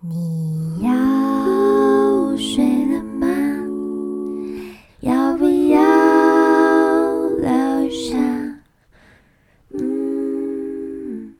[0.00, 0.90] 你要
[2.36, 3.26] 睡了吗？
[5.00, 5.80] 要不要
[7.38, 8.14] 留下？
[9.70, 11.34] 嗯，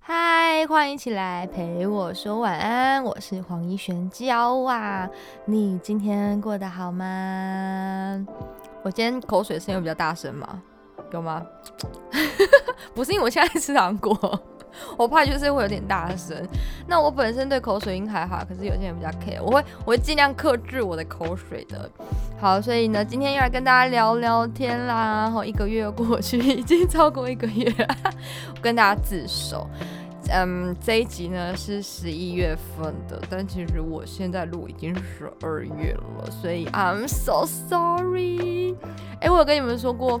[0.00, 5.06] 嗨，欢迎起来陪我说晚安，我是黄一璇娇啊。
[5.44, 8.26] 你今天过得好吗？
[8.82, 10.62] 我今天口水声音比较大声吗？
[11.12, 11.46] 有吗？
[12.94, 14.42] 不是因为我现在吃糖果。
[14.96, 16.36] 我怕就是会有点大声。
[16.86, 21.90] 那我本身对口水音还好，可是有些人比较 care，我会我会尽量克制我的口水的。
[22.40, 25.22] 好，所以呢，今天又来跟大家聊聊天啦。
[25.22, 27.72] 然后一个月过去， 已经超过一个月，
[28.54, 29.68] 我跟大家自首。
[30.30, 38.76] 嗯，这一集呢是十一月份的，但其实我现在录已经十二月了，所以 I'm so sorry。
[39.20, 40.20] 哎，我有跟你们说过。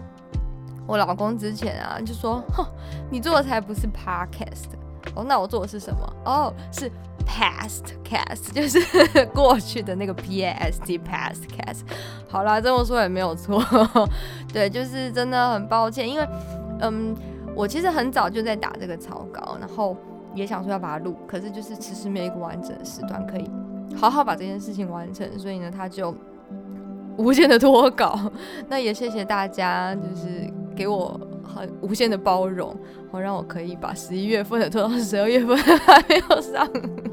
[0.88, 2.66] 我老公之前啊就说：“哼，
[3.10, 4.70] 你做的才不是 podcast
[5.14, 6.12] 哦，那我做的是什么？
[6.24, 6.90] 哦，是
[7.26, 8.80] past cast， 就是
[9.34, 11.82] 过去的那个 p a s t past cast。
[12.26, 13.62] 好啦，这么说也没有错，
[14.50, 16.26] 对，就是真的很抱歉，因为
[16.80, 17.14] 嗯，
[17.54, 19.94] 我其实很早就在打这个草稿，然后
[20.34, 23.50] 也想说要把它录，可是就是迟迟没有一个完整的时段可以
[23.94, 26.14] 好好把这件事情完成，所以呢，他就
[27.18, 28.18] 无限的拖稿。
[28.68, 30.50] 那也谢谢大家，就是。
[30.78, 32.72] 给我很无限的包容，
[33.10, 36.64] 好让我可以把十一月份的拖到十二月份 还没有上。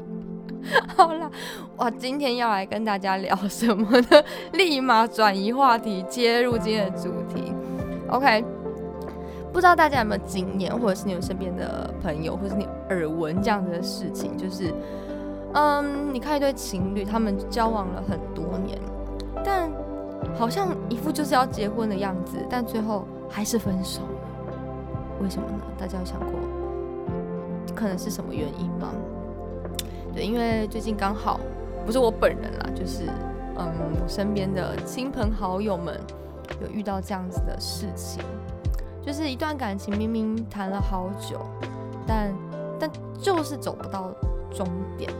[0.96, 1.28] 好啦，
[1.78, 4.22] 哇，今天要来跟大家聊什么呢？
[4.52, 7.52] 立马转移话题，接入今天的主题。
[8.08, 8.44] OK，
[9.52, 14.72] 不知道大家有没有经验，或者是你有身边的朋友，或者是你耳闻这样子的事情，就是，
[15.54, 18.78] 嗯，你看一对情侣，他们交往了很多年，
[19.44, 19.68] 但
[20.38, 23.04] 好像一副就是要结婚的样子，但最后。
[23.28, 24.02] 还是分手，
[25.22, 25.58] 为什么呢？
[25.78, 26.32] 大家有想过，
[27.74, 28.88] 可能是什么原因吗？
[30.14, 31.38] 对，因为最近刚好
[31.84, 33.04] 不是我本人啦，就是
[33.58, 33.70] 嗯，
[34.08, 36.00] 身边的亲朋好友们
[36.62, 38.22] 有遇到这样子的事情，
[39.04, 41.38] 就是一段感情明明谈了好久，
[42.06, 42.34] 但
[42.78, 44.10] 但就是走不到
[44.50, 44.66] 终
[44.96, 45.10] 点。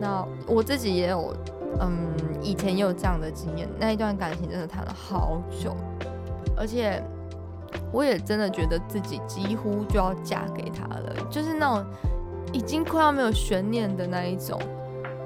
[0.00, 1.32] 那我自己也有，
[1.80, 2.08] 嗯，
[2.42, 5.76] 以前也有这样的经验，那一段感情真的谈了好久，
[6.56, 7.00] 而且。
[7.96, 11.82] 我也真的觉得自己几乎就要嫁给他了，就是那种
[12.52, 14.60] 已经快要没有悬念的那一种，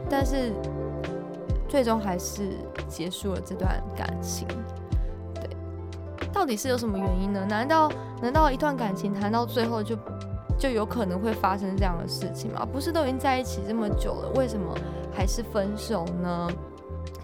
[0.09, 0.53] 但是
[1.69, 2.53] 最终还是
[2.87, 4.47] 结束了这段感情。
[5.35, 5.51] 对，
[6.33, 7.45] 到底是有什么原因呢？
[7.45, 7.91] 难道
[8.23, 9.97] 难道一段感情谈到最后就
[10.57, 12.65] 就有可能会发生这样的事情吗？
[12.65, 14.73] 不是都已经在一起这么久了，为什么
[15.13, 16.49] 还是分手呢？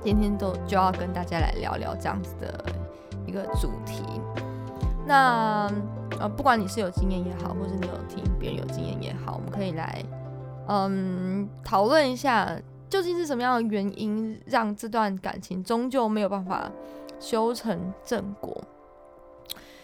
[0.03, 2.65] 今天都就要跟大家来聊聊这样子的
[3.25, 4.03] 一个主题。
[5.07, 5.71] 那
[6.19, 10.03] 呃，不管你是有经验也好，或是你有听别人有经验也好，我们可以来
[10.69, 12.59] 嗯讨论一下，
[12.91, 16.71] 究竟是什么样的原因让这段感情终究没有办法
[17.21, 18.57] 修成正果？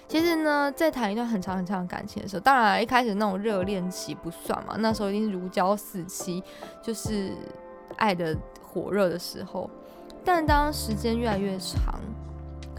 [0.08, 6.42] 其实呢，在谈一段很长很长的感情的时候，当然一开始那种热恋期不算嘛，那时候一定是如胶似漆，
[6.82, 7.32] 就是
[7.96, 9.70] 爱的火热的时候。
[10.24, 11.98] 但当时间越来越长，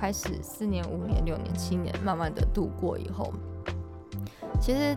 [0.04, 3.32] 开始四年、五年、六年、七年，慢慢的度过以后，
[4.60, 4.94] 其实，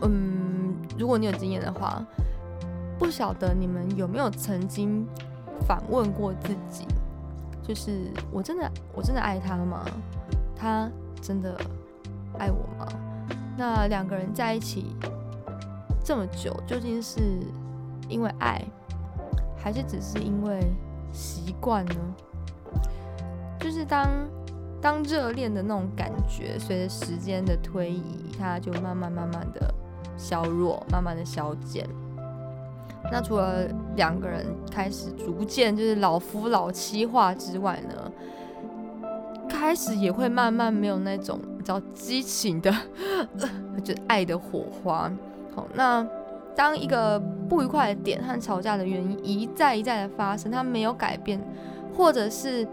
[0.00, 2.02] 嗯，如果你有经验的话，
[2.98, 5.06] 不晓得你们有没有曾经
[5.66, 6.86] 反问过自己，
[7.62, 9.84] 就是我真的我真的爱他吗？
[10.56, 11.54] 他真的
[12.38, 12.88] 爱我吗？
[13.58, 14.96] 那两个人在一起
[16.02, 17.20] 这么久，究竟是
[18.08, 18.64] 因为爱，
[19.54, 20.72] 还是只是因为
[21.12, 21.94] 习惯呢？
[23.64, 24.06] 就是当
[24.78, 29.72] 当热恋的那种感觉，随着时间的推移，它就慢慢慢慢的
[30.18, 31.88] 削弱，慢慢的消减。
[33.10, 33.66] 那除了
[33.96, 38.12] 两个人开始逐渐就是老夫老妻化之外呢，
[39.48, 42.70] 开始也会慢慢没有那种比较激情的，
[43.82, 45.10] 就爱的火花。
[45.54, 46.06] 好，那
[46.54, 51.40] 当一个不愉快的点和吵架的原因一再一再的发生，它没有改变，
[51.96, 52.68] 或者是。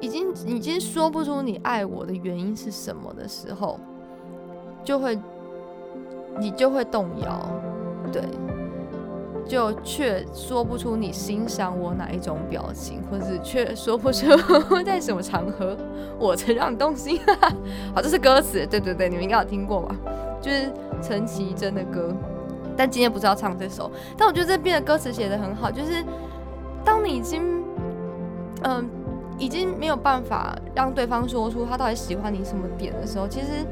[0.00, 3.78] 已经已经说不出你爱我的原因是什么的时候，
[4.84, 5.18] 就会
[6.38, 7.48] 你就会动摇，
[8.12, 8.22] 对，
[9.46, 14.26] 就却说不出你欣赏我哪一种表情，或者却说不出
[14.86, 15.76] 在什么场合
[16.18, 17.18] 我曾让你动心。
[17.92, 19.96] 好，这是歌词，对对对，你们应该有听过吧？
[20.40, 22.14] 就是陈绮贞的歌，
[22.76, 26.04] 但今天不是要唱这首，但我觉得这边的歌词写的很好，就是
[26.84, 27.64] 当你已经
[28.62, 28.88] 嗯。
[29.38, 33.64] 已经没有办法让对方说出他到底喜欢你什么点的时候，其实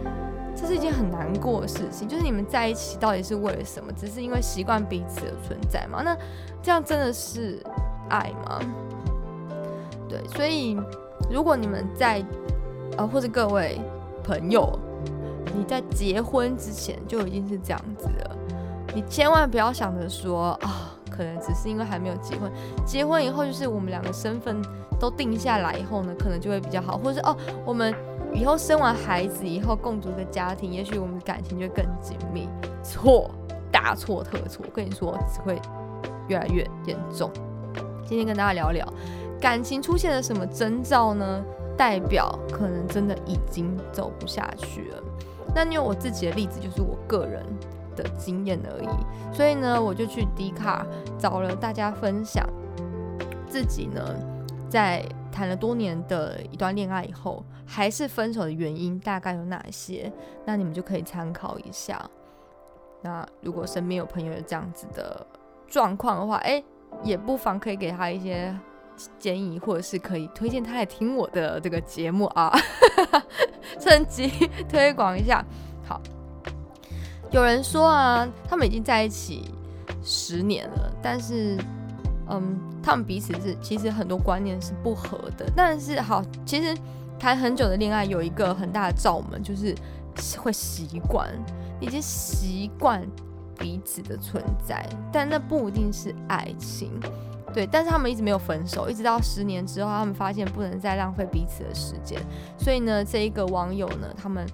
[0.55, 2.07] 这是一件很难过的事情。
[2.07, 3.93] 就是你们在一起到底是为了什么？
[3.93, 6.03] 只是因为习惯彼此的存在吗？
[6.05, 6.17] 那
[6.63, 7.61] 这样真的是
[8.09, 8.61] 爱吗？
[10.09, 10.79] 对，所以
[11.31, 12.25] 如果你们在
[12.97, 13.81] 呃，或者各位
[14.23, 14.79] 朋友，
[15.57, 18.37] 你在结婚之前就已经是这样子了，
[18.95, 20.96] 你千万不要想着说啊。
[21.17, 22.51] 可能只是因为还没有结婚，
[22.85, 24.61] 结婚以后就是我们两个身份
[25.01, 27.95] 都定下来以后呢，可能就会比较好，或者是哦，我们
[28.33, 32.49] 以后生完孩子以后共组个家庭，也许我们的感情就更紧密。
[32.83, 33.31] 错，
[33.73, 34.65] 大错特错！
[34.65, 35.61] 我跟你说，只会
[36.29, 37.31] 越来越严重。
[38.07, 38.87] 今天跟大家聊聊，
[39.41, 41.43] 感情出现了什么征兆呢？
[41.77, 45.03] 代表可能真的已经走不下去了。
[45.55, 47.45] 那因为我自己的例子，就是我个人。
[47.97, 50.87] 的经验而已，所以呢，我就去 D 卡
[51.19, 52.47] 找了大家分享
[53.49, 54.15] 自己呢，
[54.69, 60.13] 在谈了多年的一段恋爱以后，还是分手的原因大概有哪些？
[60.45, 62.09] 那你们就可以参考一下。
[63.03, 65.27] 那如果身边有朋友有这样子的
[65.67, 66.63] 状况的话，哎，
[67.03, 68.57] 也不妨可以给他一些
[69.19, 72.53] 建议，或者是可以推荐他来听我的这个节目啊，
[73.79, 74.31] 趁机
[74.69, 75.45] 推广一下。
[75.85, 76.01] 好。
[77.37, 79.51] 有人说啊，他们已经在一起
[80.03, 81.59] 十年了，但是，
[82.31, 85.45] 嗯，他们彼此是其实很多观念是不合的。
[85.55, 86.75] 但是好，其实
[87.19, 89.75] 谈很久的恋爱有一个很大的罩门，就是
[90.39, 91.29] 会习惯，
[91.79, 93.07] 已经习惯
[93.59, 96.91] 彼此的存在，但那不一定是爱情，
[97.53, 97.67] 对。
[97.67, 102.19] 但是他们一直没有分手，一直到十年之后，他们发现不能再浪费彼此的时间，
[102.57, 104.47] 所以呢，这一个网友呢，他们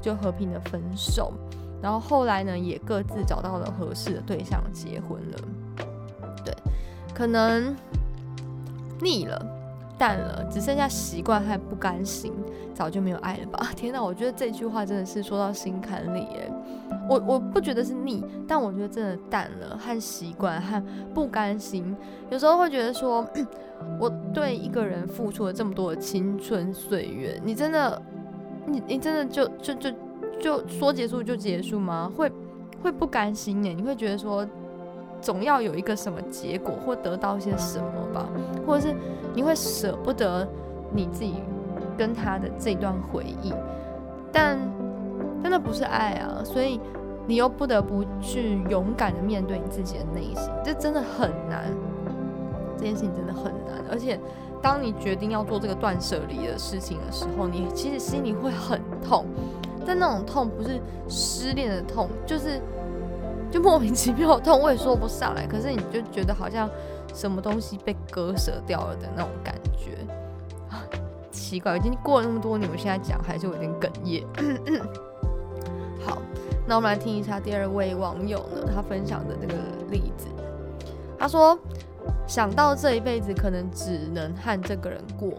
[0.00, 1.34] 就和平的分手。
[1.82, 5.38] 然后后来呢，也各自找到了合适的对象结婚了。
[6.44, 6.54] 对，
[7.14, 7.74] 可能
[9.00, 9.46] 腻了、
[9.96, 12.32] 淡了，只剩下习惯和不甘心，
[12.74, 13.68] 早就没有爱了吧？
[13.74, 16.52] 天哪，我觉得这句话真的是说到心坎里耶。
[17.08, 20.82] 我我不觉得是腻，但我觉得真的淡了，和习惯和
[21.14, 21.96] 不甘心。
[22.30, 23.26] 有时候会觉得说，
[23.98, 28.00] 我对一个人付出了这么多的青春岁月，你真的，
[28.66, 29.90] 你你真的就就就。
[30.40, 32.10] 就说结束就结束吗？
[32.16, 32.30] 会
[32.82, 33.72] 会不甘心耶？
[33.72, 34.46] 你会觉得说
[35.20, 38.28] 总要有一个什么结果或得到一些什么吧？
[38.66, 38.94] 或者是
[39.34, 40.48] 你会舍不得
[40.92, 41.34] 你自己
[41.96, 43.52] 跟他的这段回忆？
[44.32, 44.58] 但
[45.42, 46.80] 真的不是爱啊，所以
[47.26, 51.64] 你又不得不去勇敢的面对你自己的内心，这真的很难。
[52.78, 54.18] 这件事情真的很难，而且
[54.62, 59.26] 当你决定要做这个断舍离的事情的时候，你其实心里会很痛。
[59.86, 62.60] 但那种痛不是失恋的痛，就是
[63.50, 65.46] 就莫名其妙的痛，我也说不上来。
[65.46, 66.68] 可是你就觉得好像
[67.14, 69.96] 什么东西被割舍掉了的那种感觉，
[71.30, 74.24] 奇怪，已经过了那么多年，我现在讲还是有点哽咽。
[76.04, 76.18] 好，
[76.66, 79.54] 那我们来听一下第二位网友呢，他分享的那个
[79.90, 80.26] 例子。
[81.18, 81.58] 他说，
[82.26, 85.32] 想到这一辈子可能只能和这个人过，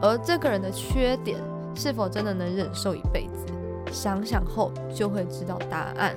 [0.00, 1.38] 而这个人的缺点
[1.74, 3.52] 是否真的能忍受一辈子？
[3.90, 6.14] 想想后就会知道答案，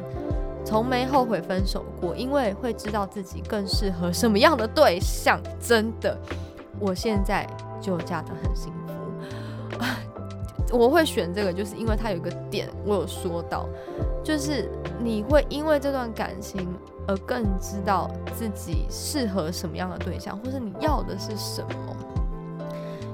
[0.66, 5.40] 从没后悔分手过，因为会知道自己更适合什么样的对象。
[5.60, 6.18] 真的，
[6.80, 7.48] 我现在
[7.82, 8.94] 就嫁得很幸福。
[10.72, 13.68] 我会选这个，就是因为他有一个点，我有说到，
[14.24, 16.68] 就是你会因为这段感情
[17.08, 21.96] 而更知道自己适合什么样的对象，或是你要的是什么。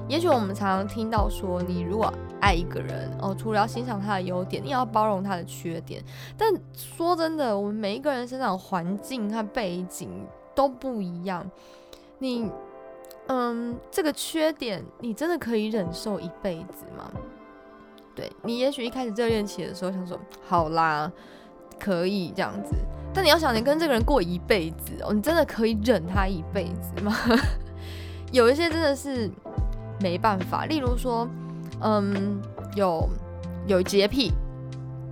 [0.08, 6.02] 也许我们常常听到说，你如果爱一个人哦，除了要欣赏他的优点，你也要包容他的缺点。
[6.36, 10.08] 但说真的，我们每一个人生长环境和背景
[10.54, 11.48] 都不一样。
[12.18, 12.50] 你，
[13.28, 17.10] 嗯，这个缺点你真的可以忍受一辈子吗？
[18.14, 21.10] 对你，也许一开始热恋期的时候想说，好啦，
[21.78, 22.74] 可以这样子。
[23.12, 27.14] 但你要想，你跟这个人过一辈子哦，你真的可以忍他一辈子吗？
[28.32, 29.30] 有一些真的是
[30.00, 31.28] 没办法，例如说。
[31.82, 32.40] 嗯，
[32.74, 33.08] 有
[33.66, 34.32] 有洁癖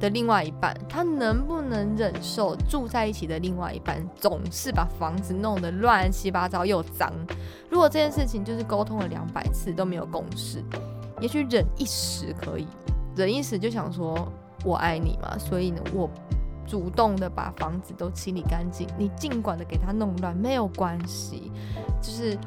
[0.00, 7.12] 的另外一半，他能不能忍受住在一起的另外一半总是把房子弄得乱七八糟又脏？
[7.68, 10.62] 如果这件事情就是沟通了两百次都没有共识，
[11.20, 12.66] 也许忍一时可以，
[13.16, 14.30] 忍一时就想说
[14.64, 16.08] 我爱你嘛，所以呢，我
[16.66, 21.50] 主动的把房子都清理干净，你尽管的给他弄乱没有关系，
[22.00, 22.38] 就是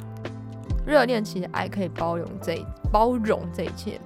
[0.86, 4.00] 热恋期的爱可以包容这包容这一切。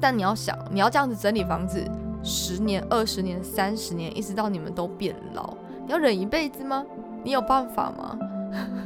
[0.00, 1.84] 但你要想，你要这样子整理房子
[2.24, 5.54] 十年、二十年、三十年，一直到你们都变老，
[5.86, 6.84] 你要忍一辈子吗？
[7.22, 8.18] 你有办法吗？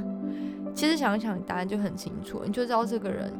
[0.74, 3.32] 其实想一想，答案就很清楚，你就知道这个人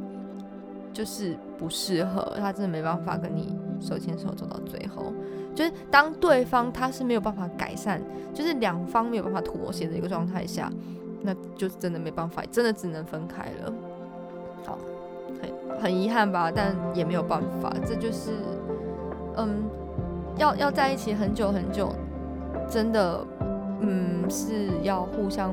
[0.90, 5.12] 就是不适合，他真的没办法跟你手牵手走到最后。
[5.54, 8.00] 就是当对方他是没有办法改善，
[8.32, 10.72] 就是两方没有办法妥协的一个状态下，
[11.22, 13.72] 那就真的没办法，真的只能分开了。
[14.64, 14.78] 好，
[15.40, 18.32] 很很遗憾吧，但也没有办法，这就是，
[19.36, 19.64] 嗯，
[20.36, 21.92] 要要在一起很久很久，
[22.68, 23.24] 真的，
[23.80, 25.52] 嗯，是要互相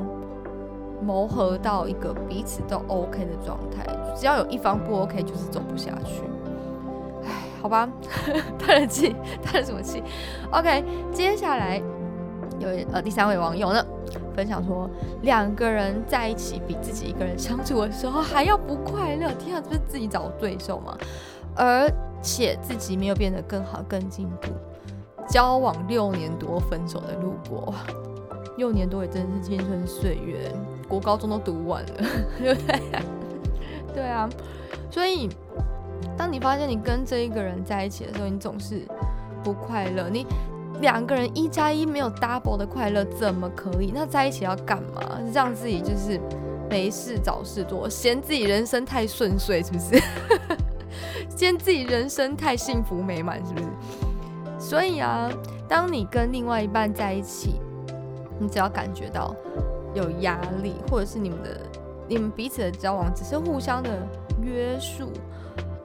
[1.02, 6.22] 磨合到一个彼此都 OK 的状态，只要有一方不 OK，就是走不下去。
[7.26, 7.90] 唉，好吧，
[8.60, 10.02] 叹了气，叹了什么气
[10.52, 11.82] ？OK，接下来
[12.64, 13.86] 有呃第三位网友呢
[14.36, 14.90] 分享说，
[15.22, 20.98] 两个人在一起比自己一个人相处的时候还要不快乐，天啊，这不是自己找罪受吗？
[21.56, 21.88] 而
[22.22, 24.50] 且自己没有变得更好、更进步，
[25.28, 27.74] 交往六年多分手的路过，
[28.58, 30.52] 六年多也真的是青春岁月，
[30.88, 31.92] 国高中都读完了，
[32.42, 32.82] 对不对？
[33.94, 34.28] 对啊，
[34.90, 35.30] 所以
[36.18, 38.82] 当你发现你跟这一个人在一起的时候，你总是
[39.44, 40.26] 不快乐，你
[40.84, 43.92] 两个人一加一没有 double 的快乐，怎么可以？
[43.96, 45.18] 那在一起要干嘛？
[45.34, 46.20] 让自己就是
[46.70, 50.04] 没事找事做，嫌自己人生太顺遂，是不是？
[51.36, 53.66] 嫌自己人生太幸福美满，是不是？
[54.60, 55.32] 所以啊，
[55.70, 57.62] 当你跟另外一半在一起，
[58.38, 59.34] 你只要感觉到
[59.94, 61.62] 有压力，或者是你们的
[62.10, 63.90] 你们彼此的交往只是互相的
[64.42, 65.10] 约束，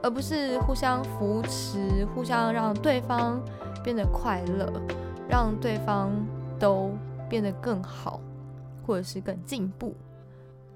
[0.03, 3.41] 而不是互相扶持，互相让对方
[3.83, 4.71] 变得快乐，
[5.29, 6.11] 让对方
[6.59, 6.91] 都
[7.29, 8.19] 变得更好，
[8.85, 9.95] 或者是更进步，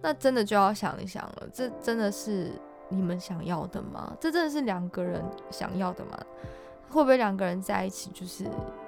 [0.02, 2.52] 那真的就要想一想了，这真的是
[2.90, 4.14] 你们想要的吗？
[4.20, 6.18] 这真的是两个人想要的吗？
[6.90, 8.46] 会不会两个人在一起就是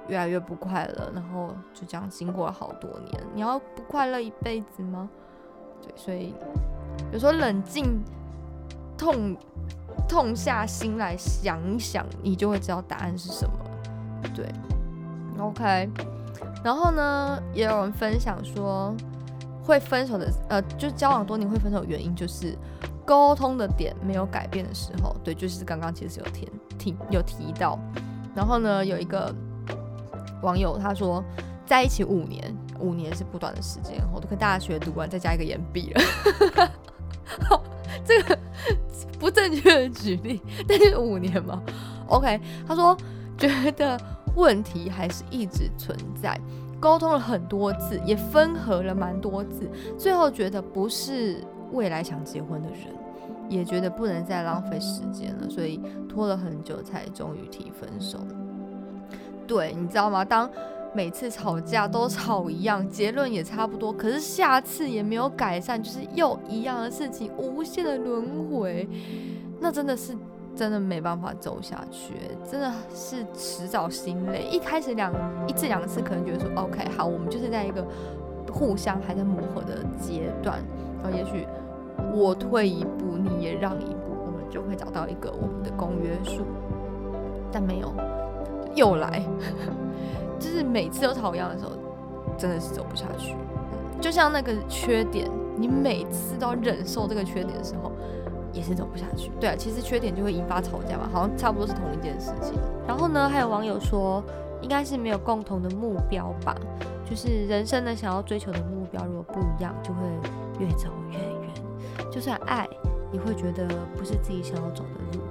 [0.08, 5.10] 越来越不快乐，然后就这样经过了好多年，你要不快乐一辈子吗？
[5.82, 6.36] 对，所以
[7.12, 8.00] 有时候冷静、
[8.96, 9.36] 痛、
[10.08, 13.65] 痛下心来想一想，你就会知道答案是什么。
[14.36, 14.46] 对
[15.40, 15.90] ，OK。
[16.64, 18.94] 然后呢，也有人分享说，
[19.64, 22.58] 会分手的，呃，就交往多年会分手的原因就是
[23.06, 25.16] 沟通的点没有改变的时候。
[25.24, 27.80] 对，就是刚刚其实有提提有提到。
[28.36, 29.34] 然后呢，有一个
[30.42, 31.24] 网友他说，
[31.66, 36.02] 在一起五年，五年是不短的时间，我都跟大学读完，再加一个延毕了。
[38.04, 38.38] 这个
[39.20, 41.62] 不正确的举例，但是五年嘛
[42.08, 42.40] ，OK。
[42.68, 42.96] 他说
[43.38, 44.00] 觉得
[44.36, 46.40] 问题还是一直存在，
[46.80, 51.38] 沟通了很多次，也分合了蛮多次，最后觉得不是
[51.72, 52.80] 未来想结婚的人，
[53.50, 58.20] 也觉得不能再浪费时间了，所以拖了很久才终于提分手。
[59.48, 60.26] 对，你知道吗？
[60.26, 60.50] 当
[60.94, 68.88] 每次吵架都吵一样，结论也差不多，可是下次也没有改善，就是又一样的事情，无限的轮回，
[69.60, 70.16] 那真的是
[70.56, 72.14] 真的没办法走下去，
[72.50, 74.48] 真的是迟早心累。
[74.50, 75.12] 一开始两
[75.48, 77.86] 一次两次可能觉得说 OK 好，我们就是在一个
[78.52, 80.60] 互相还在磨合的阶段，
[81.04, 81.46] 然后也许
[82.14, 86.46] 我退一步，你也让一步，我们就会找到一个我们的公约数，
[87.52, 87.94] 但没有。
[88.74, 89.24] 又来，
[90.38, 91.72] 就是每次都吵一样的时候，
[92.38, 93.34] 真的是走不下去。
[94.02, 97.90] 就像那个缺点，你每次都要忍受这个缺点的时候，
[98.56, 99.30] 也是走不下去。
[99.40, 102.54] 对啊，其实缺点就会引发吵架嘛，好像差不多是同一件事情。
[102.88, 104.24] 然后呢，还有网友说，
[104.62, 106.56] 应该是没有共同的目标吧，
[107.08, 110.00] 就是人生的想要追求的目标如果不一样，就会
[110.60, 112.10] 越走越远。
[112.12, 112.68] 就算爱，
[113.12, 115.24] 也会觉得不是自己想要走的路。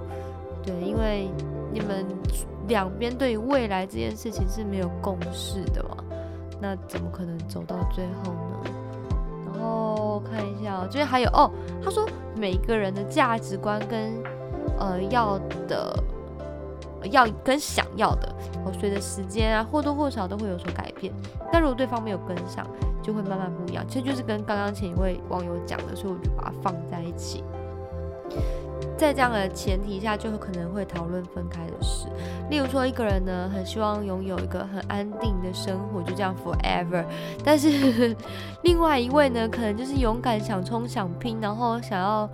[0.63, 1.29] 对，因为
[1.73, 2.07] 你们。
[2.67, 6.03] 两边对于未来这件事情是没有共识的嘛？
[6.63, 8.71] 那怎么可能走到最后呢？
[9.45, 9.94] 然后
[10.35, 11.51] 看一下哦，这边还有哦，
[11.83, 12.05] 他说
[12.37, 14.13] 每个人的价值观跟
[14.79, 15.39] 呃要
[15.69, 15.97] 的
[17.11, 21.13] 要跟想要的，哦随着时间啊或多或少都会有所改变。
[21.53, 22.67] 但如果对方没有跟上，
[23.03, 23.85] 就会慢慢不一样。
[23.87, 27.45] 其实就是跟刚刚前一位网友讲的，所以我就把它放在一起。
[28.97, 32.07] 在这样的前提下，就可能会讨论分开的事。
[32.51, 37.05] 例如说，一个人呢很希望拥有一个很安定的生活，就这样 forever。
[37.45, 38.15] 但是
[38.63, 42.29] 另外一位呢，可能就是勇敢想冲想拼，然后想要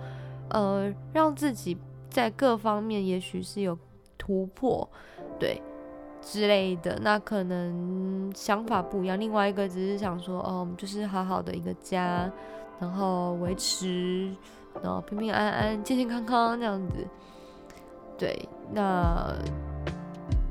[0.49, 1.77] 呃让自己
[2.09, 3.77] 在各方面也许是有
[4.17, 4.87] 突破，
[5.39, 5.61] 对
[6.21, 6.99] 之类的。
[7.01, 9.19] 那可能想法不一样。
[9.19, 12.29] 另外一个只是想说，哦，就是好好的一个家，
[12.79, 14.29] 然后维持。
[14.83, 17.07] 然后平平安安、健健康康这样子，
[18.17, 19.33] 对，那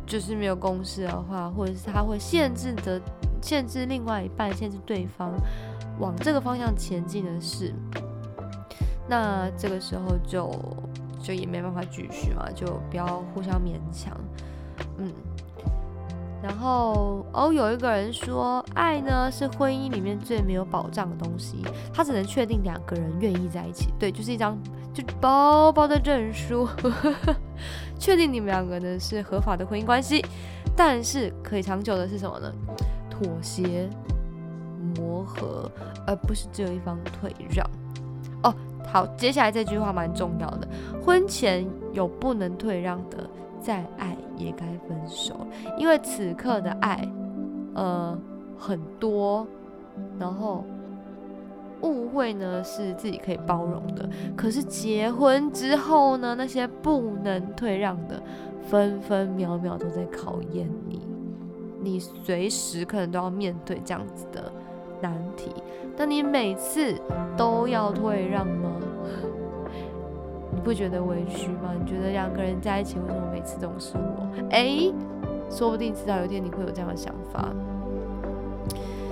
[0.07, 3.01] 就是没有公式的话，或者是他会限制的、
[3.41, 5.33] 限制另外一半、限制对方
[5.99, 7.75] 往这个方向前进的事，
[9.09, 10.51] 那这个时候就
[11.23, 14.17] 就也没办法继续嘛，就不要互相勉强。
[14.99, 15.13] 嗯。
[16.43, 24.59] 然后哦，有一个人说，爱呢是婚姻里面最没有保障的东西，他只能确定两个人愿意在一起，对，就是一张
[24.95, 26.67] 就薄薄的证书，
[27.99, 30.25] 确定你们两个呢是合法的婚姻关系。
[30.77, 32.51] 但是可以长久的是什么呢？
[33.11, 33.91] 妥协、
[34.97, 35.71] 磨合，
[36.07, 37.69] 而不是只有一方退让。
[38.43, 38.55] 哦，
[38.91, 40.67] 好，接下来这句话蛮重要的，
[41.05, 43.29] 婚前有不能退让的，
[43.61, 45.35] 再爱也该分手，
[45.77, 47.09] 因为此刻的爱，
[47.75, 48.19] 呃，
[48.59, 49.47] 很多，
[50.19, 50.65] 然后
[51.83, 58.23] 误会呢是自己可以包容的，可是结婚之后呢，那些不能退让的。
[58.63, 61.01] 分分秒秒都在考验你，
[61.81, 64.53] 你随时可能都要面对这样子的
[65.01, 65.51] 难题。
[65.97, 66.95] 但你每次
[67.37, 68.71] 都要退让吗？
[70.53, 71.73] 你不觉得委屈吗？
[71.79, 74.27] 你觉得两个人在一起，为什么每次都是我？
[74.51, 74.93] 哎，
[75.51, 77.49] 说不定迟早有一天你会有这样的想法。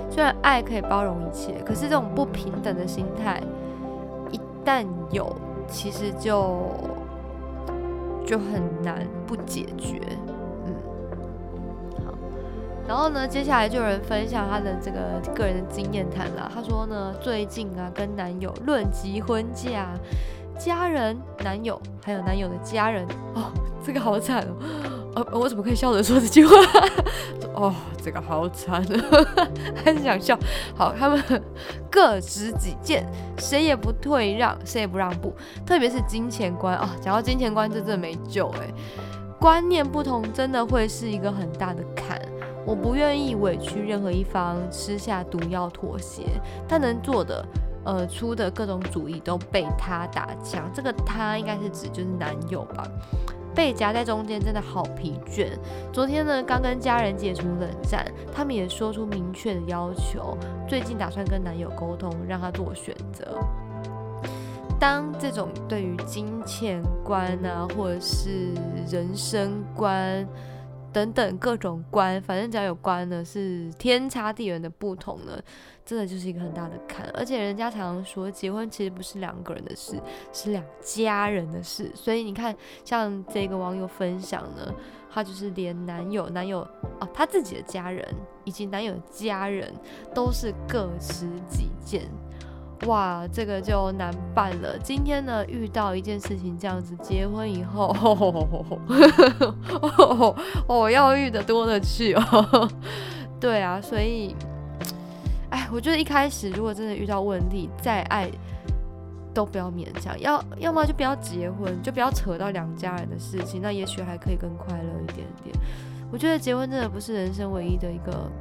[0.09, 3.41] 虽然爱可以包容一切，可是这种不平等的心态
[4.31, 5.35] 一旦有，
[5.67, 6.59] 其实就。
[8.25, 9.99] 就很难不解决，
[10.63, 10.75] 嗯，
[12.05, 12.13] 好，
[12.87, 16.51] 然后呢，接下来就有人分享他的这个个人的经验谈了。
[16.53, 19.95] 他说呢，最近啊，跟男友论及婚嫁，
[20.59, 23.49] 家人、男友还有男友的家人，哦，
[23.83, 24.45] 这个好惨
[25.15, 26.53] 哦，呃，我怎么可以笑着说这句话？
[27.55, 27.73] 哦，
[28.03, 28.83] 这个好惨，
[29.85, 30.37] 很想笑。
[30.75, 31.23] 好，他们
[31.89, 35.33] 各执己见，谁也不退让，谁也不让步。
[35.65, 38.67] 特别是金钱观啊，讲到金钱观，这真的没救哎。
[39.39, 42.21] 观念不同，真的会是一个很大的坎。
[42.65, 46.23] 我不愿意委屈任何一方，吃下毒药妥协，
[46.67, 47.43] 但能做的，
[47.83, 50.69] 呃，出的各种主意都被他打枪。
[50.73, 52.87] 这个他应该是指就是男友吧。
[53.55, 55.49] 被夹在中间真的好疲倦。
[55.91, 63.39] 昨天呢，刚跟家人解除冷战，他们也说出明确的要求，最近打算跟男友沟通，让他做选择。
[64.79, 68.53] 当这种对于金钱观啊，或者是
[68.89, 70.25] 人生观。
[70.91, 75.39] 等等各种观，反正只要有关呢，是天差地远的不同呢，
[75.89, 77.09] 真的就是一个很大的坎。
[77.15, 79.99] 而且人家常常说，结婚其实不是两个人的事，
[80.31, 81.91] 是两家人的事。
[81.95, 84.71] 所以你看，像这个网友分享呢，
[85.11, 86.59] 他就是连男友、男友
[86.99, 88.07] 哦，他自己的家人
[88.43, 89.73] 以及男友的家人
[90.13, 92.07] 都是各持己见。
[92.85, 94.77] 哇，这个就难办了。
[94.77, 97.93] 今天呢，遇到一件事情，这样子，结婚以后，
[100.67, 102.69] 我要遇的多了去哦。
[103.41, 104.33] 对啊，所以，
[105.49, 108.29] 哎，我觉得一开始如果真的遇到问题，再爱
[109.33, 115.55] 都不要勉强，要要么就不要结婚，就不要扯到两家人的事情，那也许还可以更快乐一点点。
[116.11, 118.31] 我觉得结婚真的不是人生唯一的一个。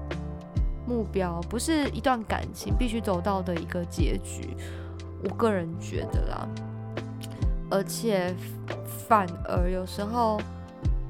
[0.89, 4.57] 目标不是一段感情必须走到的一个结局，
[5.23, 6.49] 我个人觉得啦，
[7.71, 8.35] 而且
[9.07, 10.41] 反而有时候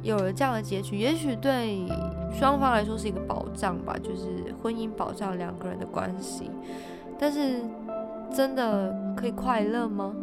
[0.03, 1.87] 有了这样的结局，也许对
[2.33, 6.51] 双方来说是一个保障吧，就是婚姻保障两个人的关系。
[7.19, 7.63] 但是
[8.35, 10.15] 真的可以快乐吗？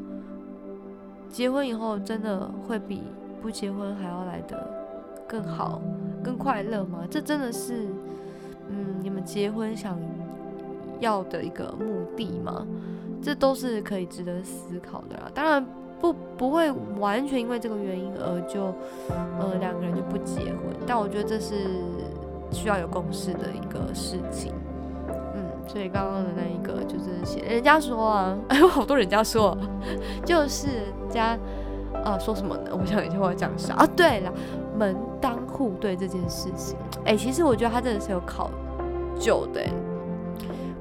[1.29, 3.03] 结婚以后真的会比
[3.41, 4.67] 不结婚还要来的
[5.27, 5.81] 更好、
[6.23, 7.05] 更快乐吗？
[7.09, 7.87] 这真的是。
[8.67, 9.95] 嗯，你们结婚想
[10.99, 12.65] 要的一个目的吗？
[13.21, 15.29] 这都是可以值得思考的啦。
[15.35, 15.63] 当然
[16.13, 18.65] 不不会完全因为这个原因而就
[19.39, 21.55] 呃两个人就不结婚，但我觉得这是
[22.51, 24.53] 需要有共识的一个事情。
[25.07, 29.57] 嗯，所以刚刚的那一个就是写人家说啊， 哎有好多人家说，
[30.25, 30.67] 就是
[31.09, 31.37] 家
[32.03, 32.71] 啊说什么呢？
[32.71, 33.87] 我想一下我要讲啥啊？
[33.95, 34.33] 对了，
[34.77, 36.77] 门当户对这件事情。
[37.05, 38.51] 哎，其实我觉得他真的是有考
[39.17, 39.61] 究的，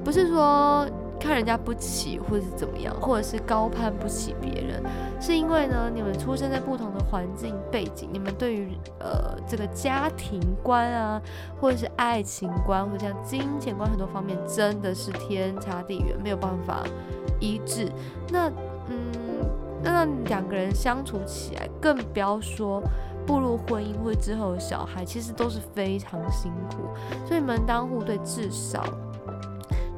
[0.05, 0.87] 不是说
[1.25, 4.83] 看人家不起，或者是怎么样，或者是高攀不起别人，
[5.19, 11.21] 是因为呢，你们出生在不同的环境背景，你们对于呃这个家庭观啊，
[11.59, 16.85] 或者是爱情观，或者像金钱观很多方面，真的是天差地远，没有办法
[17.41, 17.91] 一致。
[18.31, 18.51] 那
[18.91, 18.97] 嗯，
[19.83, 22.83] 那两个人相处起来，更不要说。
[23.27, 26.95] 步入婚姻或者之后的小孩，其实都是非常辛苦，
[27.27, 28.85] 所以门当户对，至少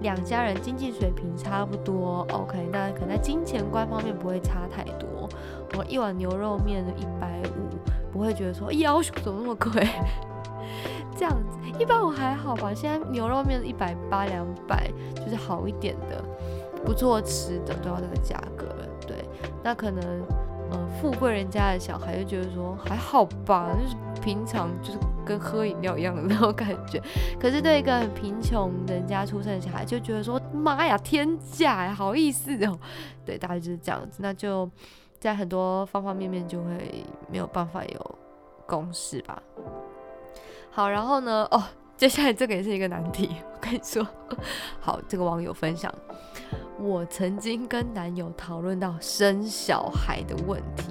[0.00, 5.28] 两家人经济水平差不多，OK，那可能在金钱观方面不会差太多。
[5.76, 7.76] 我一碗牛肉面一百五，
[8.12, 9.86] 不会觉得说要求怎么那么贵？
[11.16, 12.72] 这样子一般我还好吧？
[12.74, 16.22] 现在牛肉面一百八两百，就是好一点的，
[16.84, 18.86] 不错吃的都要这个价格了。
[19.06, 19.16] 对，
[19.62, 20.02] 那可能。
[20.68, 27.02] 呃，富贵人家的小孩就觉得说还好吧，就是平常就是跟喝饮料一样的那种感觉。
[27.38, 32.78] 可是对一个很贫穷人家出生的小孩，就觉得说妈呀，天价呀，好意思哦。
[33.24, 34.20] 对，大概就是这样子。
[34.22, 34.70] 那就
[35.18, 38.18] 在很多方方面面就会没有办法有
[38.66, 39.42] 共识吧。
[40.70, 41.62] 好，然后呢，哦。
[41.96, 44.06] 接下来这个也是一个难题，我跟你说，
[44.78, 45.90] 好，这个网友分享，
[46.78, 50.84] 我曾经跟男友讨论到生小孩的问题，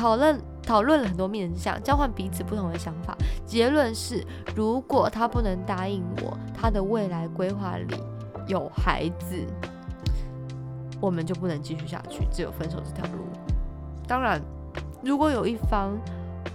[0.00, 4.24] 讨论讨论了很多面向，交换彼此不同的想法，结论是，
[4.56, 7.94] 如果他不能答应我，他的未来规划里
[8.46, 9.36] 有孩子，
[11.02, 13.24] 我们就不能继续下去，只有分手这条路。
[14.08, 14.40] 当然，
[15.04, 15.98] 如果有一方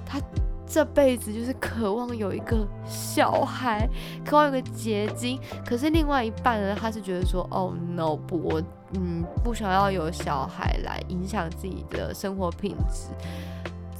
[0.04, 0.20] 他。
[0.68, 3.88] 这辈子就是渴望有一个小孩，
[4.26, 5.40] 渴望有个结晶。
[5.64, 8.62] 可是另外一半呢，他是觉得说，哦，no，不，我
[8.96, 13.10] 嗯不想要有小孩来影响自己的生活品质，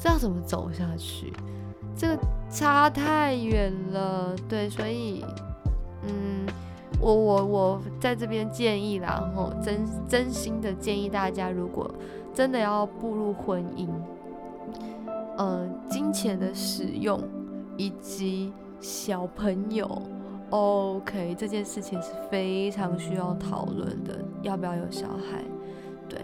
[0.02, 1.34] 这要怎么走下去？
[1.96, 5.24] 这个差太远了，对，所以
[6.04, 6.46] 嗯，
[7.00, 11.90] 我我我在这边建议啦，然后真真心的建议大家，如果
[12.34, 13.88] 真的要步入婚姻。
[15.38, 17.22] 呃，金钱的使用
[17.76, 20.02] 以及小朋友
[20.50, 24.18] ，OK，这件事情是非常需要讨论的。
[24.46, 25.44] 要不要有小孩？
[26.08, 26.20] 对，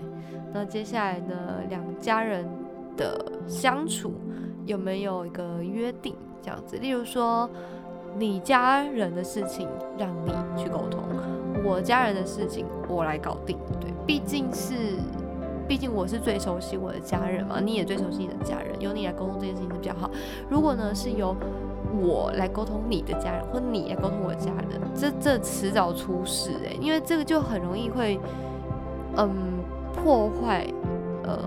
[0.54, 1.36] 那接下来呢，
[1.70, 2.48] 两家人
[2.96, 4.14] 的相处
[4.66, 6.16] 有没有一个约定？
[6.42, 7.50] 这样子，例如说，
[8.18, 11.02] 你家人的事情让你去沟通，
[11.64, 13.58] 我家人的事情我来搞定。
[13.80, 14.74] 对，毕竟是。
[15.68, 20.12] 毕竟我是最熟悉我的家人嘛，你也最熟悉你的家人，由你来沟通这件事情是比较好。
[20.50, 21.34] 如果呢是由
[22.02, 28.20] 我来沟通你的家人，或你来沟通我的家人，这这迟早出事诶，因为这个就很容易会
[29.18, 29.30] 嗯
[29.94, 30.66] 破坏
[31.24, 31.38] 呃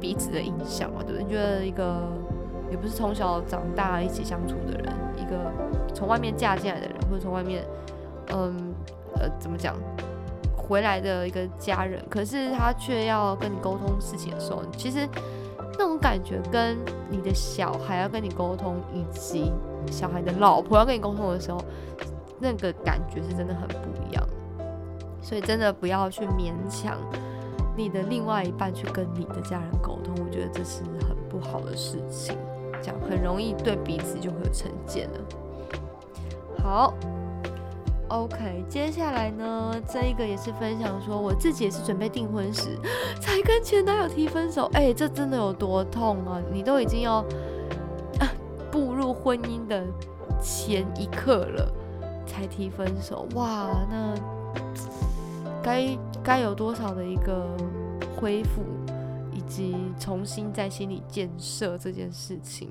[0.00, 1.24] 彼此的印象嘛，对不对？
[1.24, 2.08] 你觉得一个
[2.70, 5.52] 也不是从小长大一起相处的人，一个
[5.94, 7.64] 从外面嫁进来的人，或者从外面
[8.32, 8.74] 嗯
[9.16, 9.76] 呃怎么讲？
[10.66, 15.06] 回来的一个家人，可是他却要跟你沟通事情的时候，其实
[15.76, 16.78] 那种感觉跟
[17.10, 19.52] 你的小孩要跟你沟通，以及
[19.90, 21.60] 小孩的老婆要跟你沟通的时候，
[22.38, 24.24] 那个感觉是真的很不一样。
[25.20, 26.98] 所以真的不要去勉强
[27.76, 32.36] 你的另外一半去跟你的家人沟通，我觉得这是很不好的事情，
[32.82, 35.20] 这样很容易对彼此就会有成见了。
[36.62, 36.94] 好。
[38.08, 42.78] OK，接下来呢，这一个也是分享说，我自己也是准备订婚时
[43.20, 44.70] 才跟前男友提分手。
[44.74, 46.40] 哎，这真的有多痛啊！
[46.52, 47.24] 你都已经要
[48.70, 49.84] 步入婚姻的
[50.40, 51.72] 前一刻了，
[52.26, 54.14] 才提分手，哇，那
[55.62, 57.56] 该该有多少的一个
[58.16, 58.62] 恢复，
[59.32, 62.68] 以及重新在心理建设这件事情，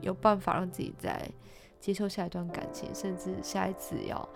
[0.00, 1.30] 有办法让自己再
[1.78, 4.28] 接受下一段感情，甚至下一次要。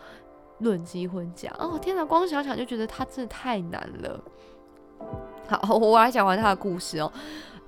[0.58, 2.04] 论及婚嫁哦，天哪！
[2.04, 4.20] 光想想就觉得他真的太难了。
[5.46, 7.10] 好， 我来讲完他的故事哦。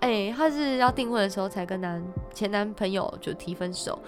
[0.00, 3.98] 哎，他是要订婚的时候才跟男前男朋友就提分手，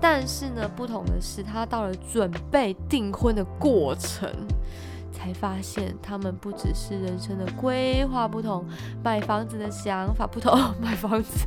[0.00, 4.30] 但是呢，不同的是，他到了准备订婚的过程。
[5.18, 8.64] 才发现，他们不只是人生的规划不同，
[9.02, 10.56] 买房子的想法不同。
[10.80, 11.46] 买房子，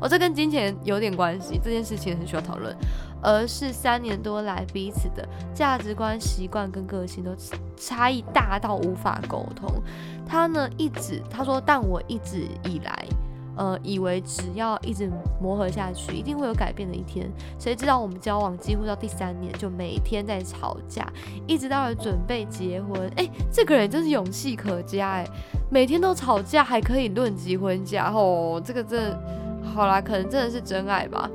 [0.00, 2.76] 哦，这跟金钱有点关系，这件事情很需要讨论。
[3.24, 7.30] 而是三年多来，彼此的价值观、习惯跟个性都
[7.76, 9.80] 差异大到无法沟通。
[10.26, 13.06] 他呢，一直他说，但我一直以来。
[13.54, 15.10] 呃，以为只要一直
[15.40, 17.30] 磨合下去，一定会有改变的一天。
[17.58, 21.06] 谁知道我们交往几乎到第三年，就每天在吵架，
[21.46, 23.10] 一直到了准备结婚。
[23.16, 25.26] 哎，这个人真是勇气可嘉哎，
[25.70, 29.14] 每天都吵架还可以论及婚嫁哦，这个真
[29.62, 31.30] 好啦，可能真的是真爱吧。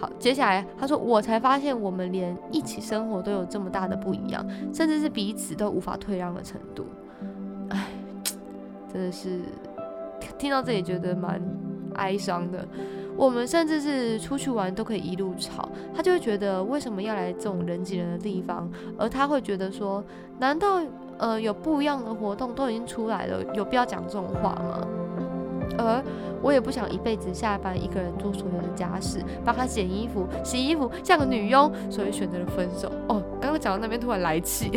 [0.00, 6.86] 好，接下来他说，我才发现我们连一起生活都有这么大的不一样，甚至是彼此都无法退让的程度。
[7.68, 7.86] 哎，
[8.92, 9.40] 真的是。
[10.38, 11.40] 听到这里觉得蛮
[11.94, 12.66] 哀伤的。
[13.16, 18.70] 我们甚至是出去玩都可以一路吵，他就会觉得为什么要来这种人挤人的地方？
[18.98, 20.04] 而他会觉得说，
[20.38, 20.82] 难道
[21.16, 24.86] 呃有不一样的活动都已经出来了，有必要讲这种话吗？
[25.78, 26.04] 而
[26.42, 32.92] 我也不想一辈子下班一个人做所有的家事，帮他剪衣服、洗衣服，像个女佣，所以选择了分手。
[33.08, 34.70] 哦，刚刚讲到那边突然来气，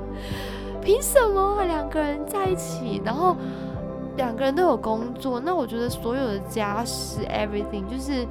[0.84, 3.34] 凭什么两个人在一起，然后？
[4.16, 8.26] 两个人都有工作，那我觉得所有的家事 everything 就是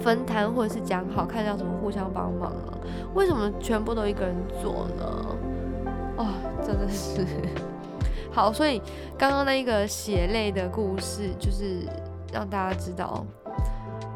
[0.00, 2.72] 分摊或者是讲好看叫什么互相帮忙啊？
[3.14, 5.26] 为什么全部都一个人做呢？
[6.16, 6.26] 哦，
[6.64, 7.26] 真的是
[8.30, 8.80] 好，所以
[9.18, 11.86] 刚刚那一个血泪的故事，就是
[12.32, 13.26] 让大家知道，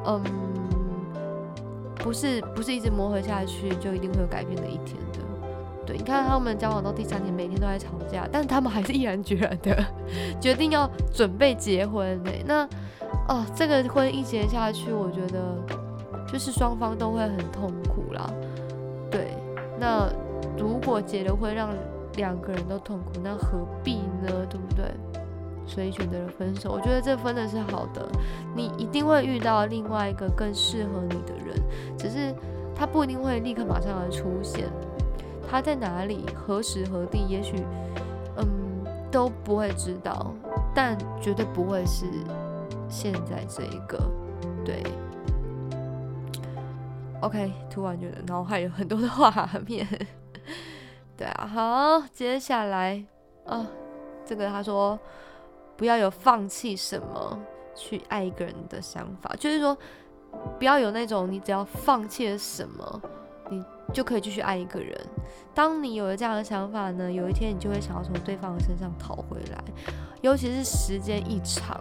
[0.07, 0.23] 嗯，
[1.97, 5.19] 不是不是一直磨合下去就一定会有改变的一天的。
[5.87, 9.85] 对，你看他们交往到第三年，每天都在吵架，但是他们还是毅然决然的
[10.41, 12.69] 决定要准备结婚呢、那
[13.29, 15.57] 哦，这个婚一结下去，我觉得
[16.27, 18.29] 就是双方都会很痛苦啦。
[19.11, 19.37] 对，
[19.79, 20.09] 那
[20.59, 21.71] 如果结了婚让
[22.17, 24.47] 两个人都痛苦，那何必呢？
[24.51, 24.85] 对不对？
[25.67, 26.71] 所以选择了分手。
[26.71, 28.07] 我觉得这分的是好的，
[28.55, 31.61] 你一定会遇到另外一个更适合你的人，
[31.99, 32.33] 只是
[32.75, 34.69] 他不一定会立刻马上的出现。
[35.49, 37.57] 他在哪里、何时何地，也许
[38.37, 40.35] 嗯都不会知道，
[40.75, 42.07] 但绝对不会是
[42.89, 43.99] 现在这一个。
[44.65, 44.83] 对
[47.21, 49.87] ，OK，突然觉得脑海有很多的画面。
[51.17, 53.03] 对啊，好，接下来
[53.47, 53.67] 啊，
[54.25, 54.99] 这个他说
[55.77, 57.39] 不要有放弃什么
[57.75, 59.75] 去爱一个人的想法，就是说
[60.59, 63.03] 不要有那种你只要放弃了什么，
[63.93, 64.99] 就可以继续爱一个人。
[65.55, 69.65] 当你有了这样的想法呢，有一天你就会想要从对方的身上讨回来，
[70.21, 71.81] 尤其是时间一长，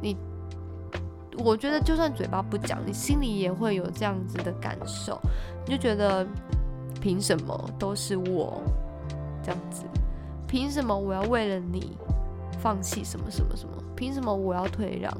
[0.00, 0.16] 你
[1.44, 5.20] 我觉得就算嘴巴不讲，你心里也会有这样子的感受，
[5.66, 6.26] 你就觉得
[7.00, 8.62] 凭什么都是我
[9.42, 9.84] 这样子？
[10.46, 11.96] 凭什么我要为了你
[12.58, 13.74] 放弃什么什么什么？
[13.94, 15.12] 凭什么我要退让？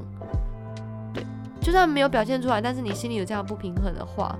[1.13, 1.23] 对，
[1.61, 4.35] 就算没有表现出来，但是你心里有这样不平衡的话，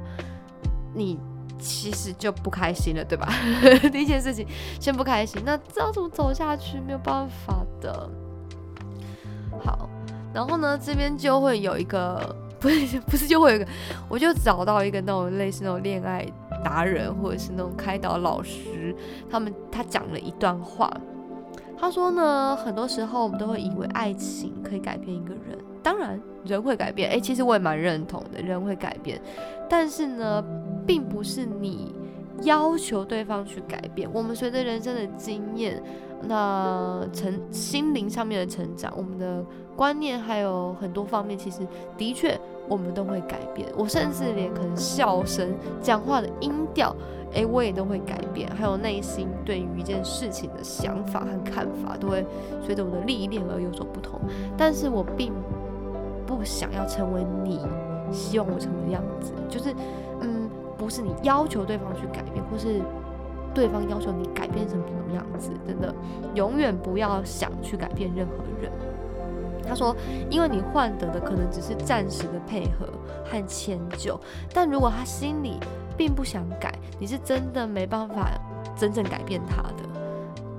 [0.96, 1.20] 你。
[1.62, 3.30] 其实就不开心了，对吧？
[3.94, 4.46] 第一件事情，
[4.80, 6.80] 先不开心，那这要怎么走下去？
[6.80, 8.10] 没有办法的。
[9.64, 9.88] 好，
[10.34, 13.68] 然后呢，这边就会有一个，不是不是就会有一个，
[14.10, 16.26] 我就找到一个那种类似那种恋爱
[16.64, 18.96] 达人或者是那种开导老师，
[19.30, 20.92] 他们他讲了一段话，
[21.78, 29.22] 他说呢，很多时候我们都会以为爱情可以改变一个人，当然人会改变，诶，其实我也蛮认同的，人会改变，
[29.70, 30.44] 但是呢。
[30.86, 31.94] 并不是你
[32.44, 35.82] 要求对方去改变，我们随着人生的经验，
[36.24, 41.60] 那成心灵上面的成长，我们的观念还有很多方面，其实
[41.98, 43.68] 的确我们都会改变。
[43.78, 46.96] 我甚至连可能笑声、讲话的音调，
[47.34, 48.50] 诶，我也都会改变。
[48.56, 52.26] 还有内心对于一件事情的想法和看法，都会
[52.66, 54.20] 随着我的历练而有所不同。
[54.58, 55.32] 但是我并
[56.26, 57.60] 不想要成为你
[58.12, 59.76] 希望我成为的样子，就是。
[60.82, 62.82] 不是你要求对方去改变，或是
[63.54, 65.94] 对方要求你改变成什么样子，真的
[66.34, 68.72] 永远不要想去改变任何人。
[69.64, 69.96] 他说，
[70.28, 72.88] 因为你换得的可能只是暂时的配合
[73.24, 74.20] 和迁就，
[74.52, 75.60] 但如果他心里
[75.96, 78.32] 并不想改，你是真的没办法
[78.76, 79.84] 真正改变他的。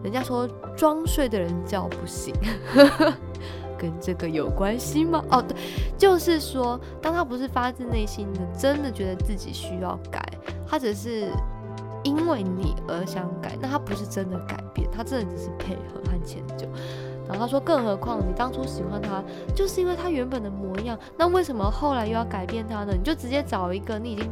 [0.04, 2.32] 人家说装睡的人叫不醒。
[3.82, 5.24] 跟这个有关系吗？
[5.28, 5.56] 哦，对，
[5.98, 10.22] 就是说，当他不是发自内心的，真的觉得自己需要改，
[10.64, 11.26] 他只是
[12.04, 16.68] 因为你而想改，那他不是真的改变，他真的只是配合和迁就。
[17.28, 19.20] 然后他说，更何况你当初喜欢他，
[19.54, 22.92] 就是因为他原本的模样，那为什么后来又要改变他呢？
[22.92, 24.30] 你就直接找一个你已经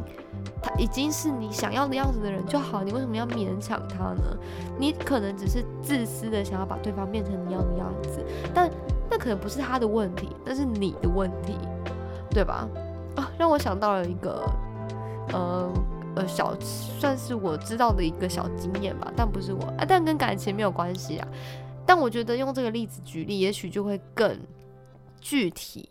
[0.61, 4.37] 他已经是你想要的样子的人就好，你为什么要勉强他呢？
[4.77, 8.69] 你可能只是自私的想要把对方变成你要的样子，但。
[9.11, 11.57] 那可能不是他的问题，那是你的问题，
[12.29, 12.65] 对吧？
[13.17, 14.49] 啊，让我想到了一个，
[15.33, 15.69] 呃
[16.15, 21.27] 呃，小算是我知道的一个小经验吧，但不是我啊，但跟感情没有关系啊。
[21.85, 24.39] 但我觉得用这个例子举例，也许就会更
[25.19, 25.89] 具体、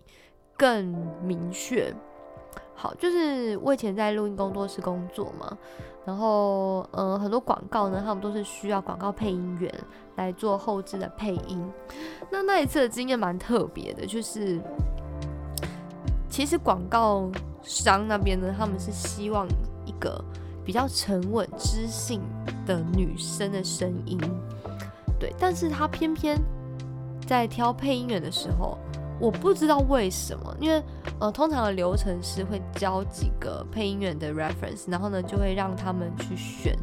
[0.57, 0.87] 更
[1.23, 1.95] 明确。
[2.75, 5.59] 好，就是我以前在录音工作室工作嘛。
[6.07, 9.73] 然后，呃，很多广告呢，他们都是需要广告配音员
[10.21, 11.65] 来做后置的配音。
[12.31, 14.61] 那那一次的经验蛮特别的，就是
[16.29, 17.31] 其实广告
[17.63, 19.47] 商那边呢，他们是希望
[19.85, 20.23] 一个
[20.65, 22.21] 比较沉稳、知性
[22.67, 24.19] 的女生的声音，
[25.19, 25.35] 对。
[25.39, 26.39] 但是他偏偏
[27.27, 28.79] 在挑配音员的时候。
[29.23, 30.83] 我不知道为什么，因为
[31.19, 36.75] 呃，通常的流程是会教几个配音员的 reference，然后呢，就会让他们去选，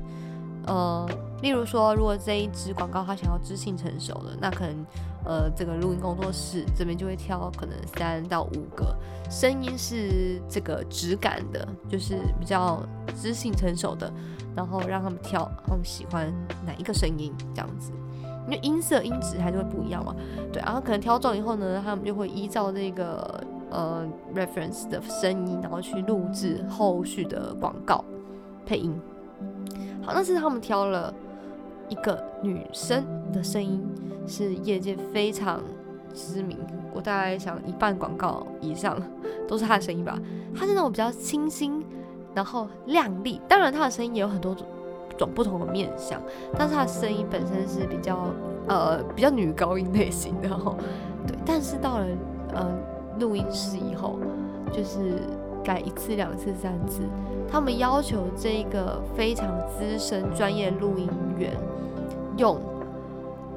[0.67, 1.09] 呃，
[1.41, 4.85] 例如说，如果这一支广告他想要知性成熟的，那可能
[5.23, 8.95] 呃，这个录音工作室这边就会挑可能三到五个
[9.29, 12.81] 声音是这个质感的，就是比较
[13.15, 14.11] 知性成熟的，
[14.55, 16.33] 然后让他们挑他们喜欢
[16.65, 17.91] 哪一个声音这样子。
[18.47, 20.15] 因为音色、音质还是会不一样嘛，
[20.53, 28.03] 对，然后可能挑中以后呢，他们就会依照这个呃 reference 的声音，然后去录制后续的广告
[28.65, 28.97] 配音。
[30.01, 31.13] 好，那是他们挑了
[31.89, 33.85] 一个女生的声音，
[34.27, 35.61] 是业界非常
[36.13, 36.57] 知名，
[36.93, 38.97] 我大概想一半广告以上
[39.47, 40.19] 都是她的声音吧。
[40.55, 41.83] 她是那种比较清新，
[42.33, 43.39] 然后亮丽。
[43.47, 44.55] 当然，她的声音也有很多
[45.17, 46.21] 种不同的面相，
[46.57, 48.27] 但是她的声音本身是比较
[48.67, 50.75] 呃比较女高音类型的哈。
[51.25, 52.05] 对，但是到了
[52.53, 52.69] 呃
[53.19, 54.19] 录音室以后，
[54.71, 55.19] 就是
[55.63, 57.01] 改一次、两次、三次，
[57.49, 61.51] 他们要求这个非常资深专业录音员
[62.37, 62.59] 用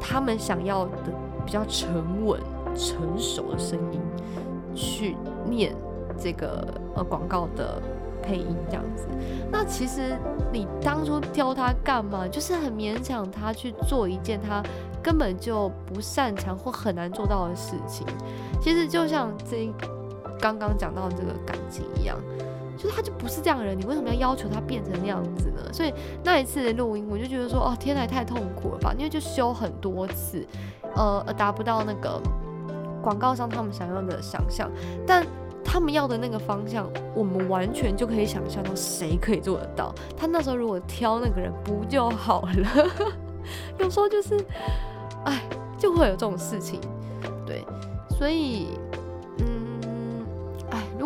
[0.01, 1.13] 他们想要的
[1.45, 1.89] 比较沉
[2.25, 2.41] 稳、
[2.75, 4.01] 成熟的声音
[4.75, 5.75] 去念
[6.19, 7.81] 这个呃广告的
[8.23, 9.07] 配音，这样子。
[9.51, 10.17] 那其实
[10.53, 12.27] 你当初挑他干嘛？
[12.29, 14.63] 就是很勉强他去做一件他
[15.03, 18.07] 根本就不擅长或很难做到的事情。
[18.61, 19.73] 其实就像这
[20.39, 22.17] 刚刚讲到这个感情一样，
[22.81, 25.61] 就是他就不是这样的人，你为什么要要求他变成那样子呢？
[25.71, 25.93] 所以
[26.25, 28.95] 那一次的录音，我就觉得说，哦，天哪，太痛苦了吧！
[28.97, 30.47] 因为就修很多次，
[30.97, 32.19] 呃，达不到那个
[33.03, 34.71] 广告商他们想要的想象，
[35.07, 35.27] 但
[35.63, 39.95] 他们要的那个方向，我们完全就可以想象到谁可以做得到。
[40.17, 42.87] 他那时候如果挑那个人不就好了？
[43.79, 44.43] 有时候就是，
[45.25, 45.43] 哎，
[45.77, 46.81] 就会有这种事情，
[47.47, 47.63] 对，
[48.09, 48.69] 所以，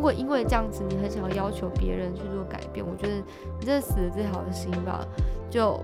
[0.05, 3.15] 果因为这样子，你很想要要求别人去做改变，我觉得
[3.59, 5.03] 你这死了最好的心吧，
[5.49, 5.81] 就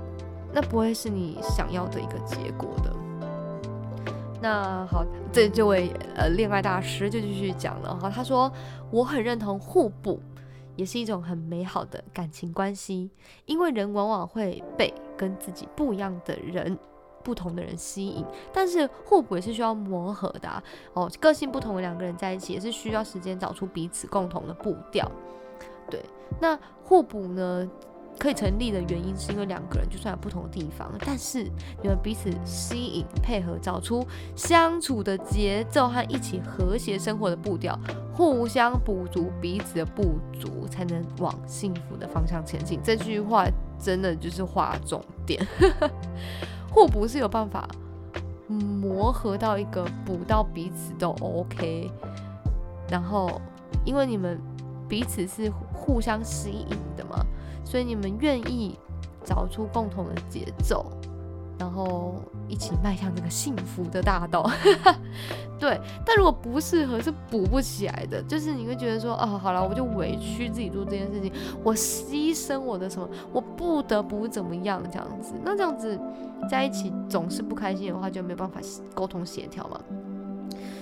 [0.52, 2.94] 那不会是你想要的一个结果的。
[4.42, 8.52] 那好，这这位呃恋爱大师就继续讲了哈，他说
[8.90, 10.20] 我很认同互补，
[10.76, 13.11] 也是一种很美好的感情关系，
[13.46, 16.78] 因为人往往会被跟自己不一样的人、
[17.22, 20.62] 不同的人吸引，但是互补也是需要磨合的啊
[20.94, 25.11] 哦，个性不同的两个人在一起也是需要时间找出彼此共同的步调。
[25.90, 26.04] 对，
[26.40, 27.68] 那互补呢？
[28.18, 31.44] 可以成立的原因，是因为两个人就算有不同的地方，但是
[31.80, 34.06] 你们彼此吸引、配合，找出
[34.37, 37.78] 相处的节奏和一起和谐生活的步调，
[38.12, 42.78] 互相补足彼此的不足，才能往幸福的方向前进。
[42.83, 43.46] 这句话
[43.78, 45.40] 真的就是划重点，
[46.70, 47.68] 互补是有办法
[48.48, 51.90] 磨合到一个补到彼此都 OK，
[52.88, 53.40] 然后
[53.85, 54.40] 因为你们
[54.88, 57.24] 彼此是互相吸引的嘛。
[57.62, 58.76] 所以你们愿意
[59.22, 60.85] 找出共同的节奏，
[61.61, 62.14] 然后
[62.49, 64.51] 一起迈向这个幸福的大道。
[65.61, 68.23] 对，但如果不适合，是补不起来的。
[68.23, 71.31] 就是你会觉得说，哦，好了，我就委屈自己做这件事情，
[71.62, 75.35] 我牺牲我的什么，我不得不怎么样这样子。
[75.44, 76.01] 那这样子
[76.49, 78.59] 在一起总是不开心的话，就没有办法
[78.94, 79.79] 沟通协调嘛。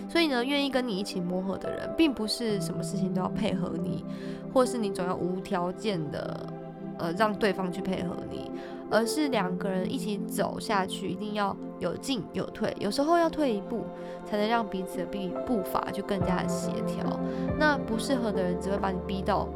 [0.09, 4.05] 所以呢，愿意跟你一起磨合的人，并不是什么事情都要配合你，
[4.55, 6.47] 或是你总要无条件的。
[7.01, 8.51] 呃，让对方去配合你，
[8.91, 13.85] 而是两个人一起走下去，一定要有进有退，有时候要退一步，
[14.25, 17.05] 才能让彼此的步步伐就更加的协调。
[17.59, 19.47] 那不适合的人只会把你逼到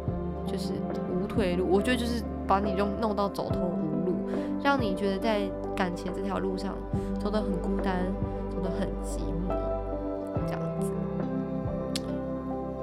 [0.47, 0.73] 就是
[1.11, 4.15] 无退路，我觉得就是把你弄弄到走投无路，
[4.63, 6.75] 让你觉得在感情这条路上
[7.19, 8.13] 走得很孤单，
[8.51, 9.19] 走得很寂
[9.49, 9.55] 寞，
[10.47, 10.93] 这样子，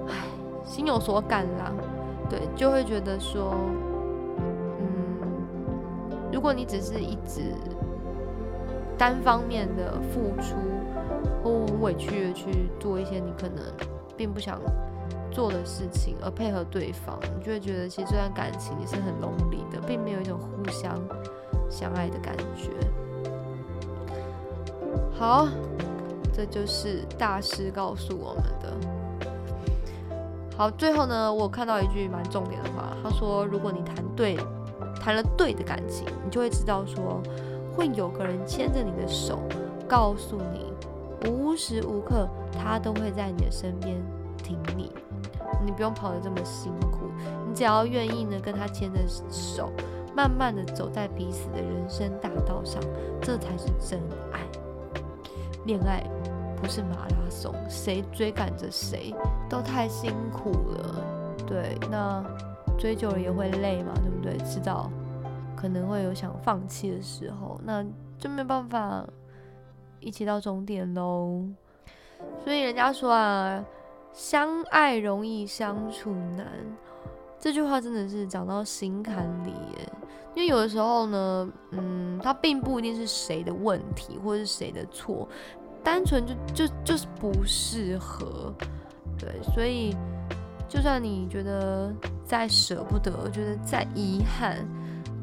[0.07, 0.15] 唉，
[0.65, 1.71] 心有所感啦，
[2.27, 3.53] 对，就会觉得说。
[6.31, 7.53] 如果你只是一直
[8.97, 10.55] 单方面的付出，
[11.43, 13.63] 或委屈的去做一些你可能
[14.15, 14.59] 并不想
[15.31, 20.99] 做的事情，而配合对方，你就会觉得其实这段感情也是很 lonely 的，并没有一种互相
[21.69, 22.69] 相爱的感觉。
[25.17, 25.47] 好，
[26.33, 28.73] 这就是大师告诉我们的。
[30.57, 34.37] 好，最后呢，我看到一句蛮重点的话，他说：“如果你谈对。”
[34.99, 37.21] 谈了对的感情，你就会知道说，
[37.75, 39.39] 会有个人牵着你的手，
[39.87, 40.73] 告诉你
[41.29, 43.95] 无时无刻他都会在你的身边
[44.43, 44.91] 挺你，
[45.65, 47.09] 你不用跑得这么辛苦，
[47.47, 49.71] 你只要愿意呢跟他牵着手，
[50.15, 52.81] 慢慢的走在彼此的人生大道上，
[53.21, 53.99] 这才是真
[54.31, 54.39] 爱。
[55.65, 56.03] 恋爱
[56.61, 59.13] 不是马拉松，谁追赶着谁
[59.49, 60.95] 都太辛苦了。
[61.47, 62.23] 对，那。
[62.79, 64.37] 追久了也会累嘛，对不对？
[64.45, 64.89] 迟早
[65.53, 67.85] 可能会有想放弃的时候，那
[68.17, 69.05] 就没办法
[69.99, 71.43] 一起到终点喽。
[72.41, 73.61] 所以人家说啊，
[74.13, 76.47] 相爱容易相处难，
[77.37, 79.93] 这句话真的是讲到心坎里耶。
[80.33, 85.27] 因为有的时候呢，嗯，它并不一定是谁的问题或是谁的错，
[85.83, 86.33] 单纯就
[86.65, 88.53] 就就是不适合。
[89.17, 89.93] 对，所以
[90.69, 91.93] 就算你觉得。
[92.29, 94.63] 再舍不得，觉得再遗憾，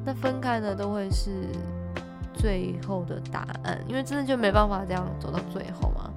[0.05, 1.31] 那分开呢都会是
[2.35, 6.11] 最后的答案，因为真的就没办法这样走到最后嘛。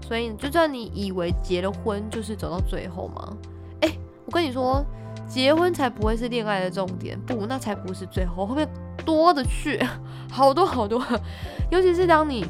[0.00, 3.36] 所以，就算你以为结了婚就是走到最后吗，
[3.82, 3.92] 哎，
[4.24, 4.82] 我跟你说，
[5.28, 8.66] 结婚才不会是恋爱的重点，不，那才不是最后，后面
[9.04, 9.78] 多的去，
[10.32, 11.04] 好多好多，
[11.70, 12.46] 尤其是当你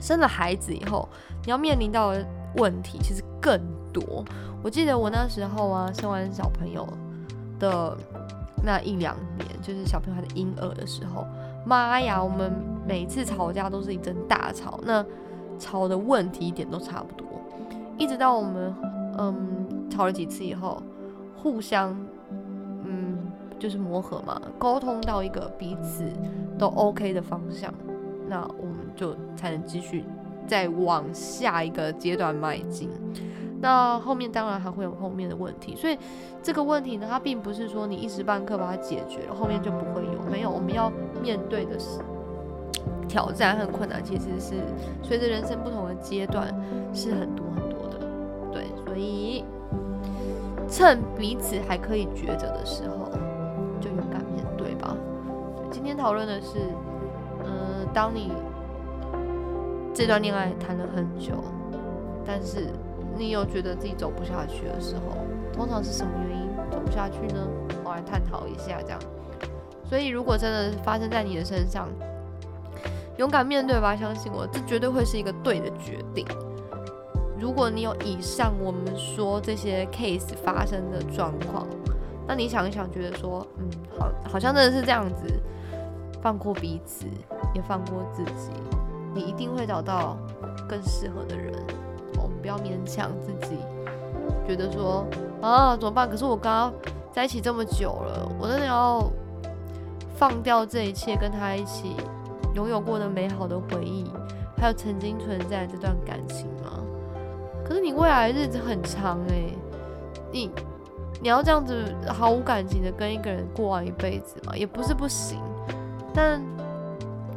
[0.00, 1.08] 生了孩子以后，
[1.44, 3.60] 你要面临到的问题其实更
[3.92, 4.24] 多。
[4.62, 6.86] 我记得我那时候啊，生完小朋友
[7.58, 7.96] 的
[8.62, 11.26] 那一两年，就是小朋友还是婴儿的时候，
[11.64, 12.52] 妈呀，我们
[12.86, 15.04] 每次吵架都是一阵大吵，那
[15.58, 17.26] 吵的问题点都差不多，
[17.96, 18.74] 一直到我们
[19.18, 20.82] 嗯吵了几次以后，
[21.42, 21.96] 互相
[22.84, 23.18] 嗯
[23.58, 26.04] 就是磨合嘛，沟通到一个彼此
[26.58, 27.72] 都 OK 的方向，
[28.28, 30.04] 那我们就才能继续
[30.46, 32.90] 再往下一个阶段迈进。
[33.60, 35.98] 那后面当然还会有后面的问题，所以
[36.42, 40.22] 这个问题呢，它并不是说你一时半刻把它解决了，后面就不会有。
[40.30, 40.90] 没有，我们要
[41.22, 42.00] 面对的是
[43.06, 44.54] 挑战和困难，其实是
[45.02, 46.46] 随着人生不同的阶段
[46.94, 47.98] 是很多很多的。
[48.52, 49.44] 对，所以
[50.68, 53.10] 趁彼此还可以抉择的时候，
[53.80, 54.96] 就勇敢面对吧。
[55.70, 56.60] 今天讨论的是，
[57.44, 58.32] 嗯，当你
[59.92, 61.42] 这段恋爱谈了很久，
[62.24, 62.68] 但是
[63.16, 65.16] 你有觉得自己走不下去的时候，
[65.52, 67.46] 通常是什么原因走不下去呢？
[67.84, 68.98] 我来探讨一下，这样。
[69.84, 71.88] 所以，如果真的发生在你的身上，
[73.18, 76.24] 勇敢面对吧，相信我，这绝对会是一个对的决定。
[77.38, 81.66] 如果你有以上我们说这些 case 发生的状况，
[82.26, 85.24] 那你想一想，觉得说，嗯，好，好像真的是这样子，
[86.22, 87.06] 放过彼此，
[87.54, 88.52] 也放过自己，
[89.12, 90.16] 你一定会找到
[90.68, 91.52] 更适合的人。
[92.50, 93.56] 要勉强自己，
[94.46, 95.06] 觉得说
[95.40, 96.10] 啊怎么办？
[96.10, 96.72] 可是我刚刚
[97.12, 99.08] 在一起这么久了，我真的要
[100.16, 101.94] 放掉这一切，跟他一起
[102.54, 104.04] 拥有过的美好的回忆，
[104.56, 106.82] 还有曾经存在这段感情吗？
[107.64, 109.56] 可是你未来日子很长诶、
[110.32, 110.50] 你
[111.22, 114.56] 你要这样子毫无感情的跟一个人过完一辈子吗？
[114.56, 115.40] 也不是不行，
[116.12, 116.42] 但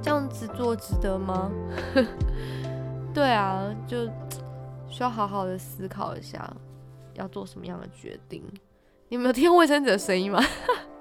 [0.01, 1.51] 这样子做值得吗？
[3.14, 4.07] 对啊，就
[4.94, 6.48] 需要好好的思考一下，
[7.16, 8.44] 要做什么样的决定。
[9.10, 10.39] 你们有听卫生纸的声音吗？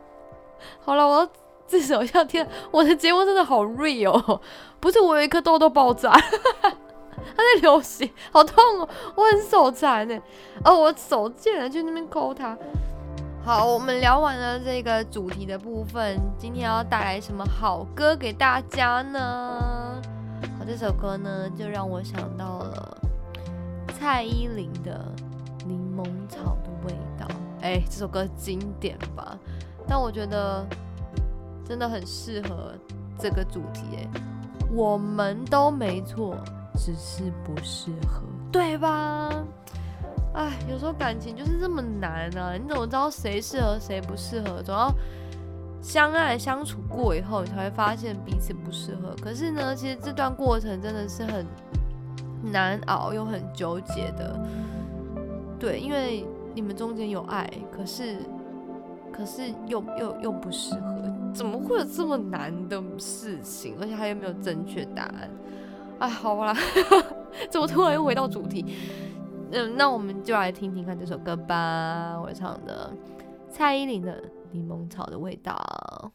[0.81, 1.31] 好了，我要
[1.67, 2.25] 自首一下。
[2.25, 4.41] 天，我的节目真的好 real，哦
[4.81, 6.11] 不是我有一颗痘痘爆炸，
[6.65, 10.19] 它在流血，好痛哦，我很手残呢。
[10.65, 12.57] 哦，我手贱了，去那边抠它。
[13.45, 20.01] 好，我们聊完了这个主题的部分，今天要带来什么好歌给大家呢？
[20.59, 22.97] 好，这首歌呢，就让我想到了
[24.03, 25.15] 蔡依林的
[25.65, 27.25] 《柠檬草的味道》。
[27.61, 29.39] 哎，这首歌经典吧？
[29.87, 30.67] 但我觉得
[31.65, 32.75] 真的很适合
[33.17, 33.85] 这个主题。
[33.97, 34.21] 哎，
[34.73, 36.37] 我们都没错，
[36.75, 39.31] 只是不适合，对吧？
[40.35, 42.55] 哎，有时候感情就是这么难啊！
[42.55, 44.61] 你怎么知道谁适合谁不适合？
[44.65, 44.93] 总要
[45.81, 49.15] 相爱相处过以后，你才会发现彼此不适合。
[49.23, 51.47] 可是呢，其实这段过程真的是很
[52.43, 54.39] 难熬又很纠结的。
[55.59, 58.17] 对，因为你们中间有爱，可是
[59.13, 63.77] 可是又又又不适合，怎么会有这么难的事情？
[63.81, 65.31] 而且还有没有正确答案？
[66.01, 66.53] 哎，好啦，
[67.49, 68.75] 怎么突然又回到主题？
[69.53, 72.19] 嗯，那我们就来听听看这首歌吧。
[72.21, 72.91] 我唱的
[73.51, 74.21] 蔡依林的
[74.51, 76.11] 《柠檬草的味道》。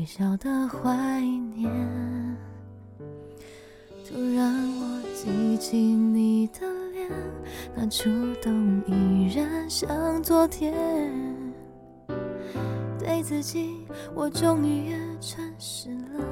[0.00, 1.20] 微笑的怀
[1.54, 1.70] 念。
[4.08, 6.60] 突然我记起你的
[6.94, 7.10] 脸，
[7.76, 8.08] 那触
[8.40, 10.72] 动依然像昨天。
[12.98, 16.24] 对自己，我终于也诚实了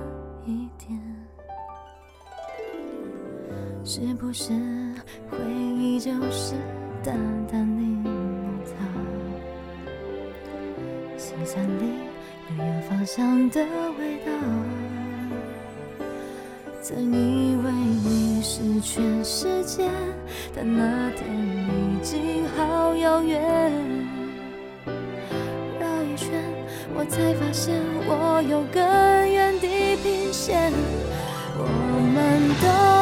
[0.46, 0.98] 一点。
[3.84, 4.50] 是不是
[5.30, 5.36] 回
[5.76, 6.54] 忆就是
[7.02, 7.14] 淡
[7.46, 7.77] 淡
[13.18, 13.60] 香的
[13.98, 14.30] 味道？
[16.80, 19.90] 曾以为你是全世界，
[20.54, 23.42] 但那天已经好遥远。
[25.80, 26.30] 绕一圈，
[26.94, 27.74] 我才发现
[28.06, 28.80] 我有更
[29.28, 30.72] 远地平线。
[31.58, 31.64] 我
[32.14, 32.97] 们都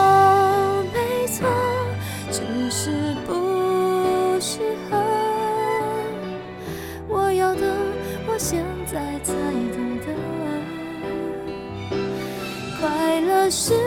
[13.48, 13.85] 是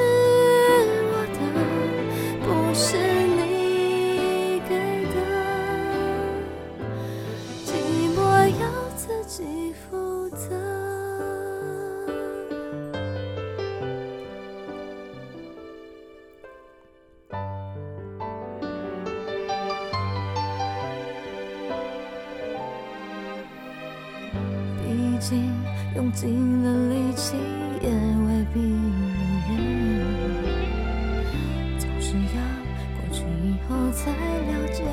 [34.50, 34.84] 了解。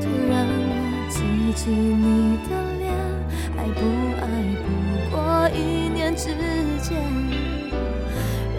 [0.00, 0.70] 突然我
[1.08, 1.16] 记
[1.54, 2.92] 起你的脸，
[3.56, 3.80] 爱不
[4.20, 4.22] 爱
[4.60, 4.66] 不
[5.10, 5.16] 过
[5.54, 6.26] 一念之
[6.82, 6.88] 间。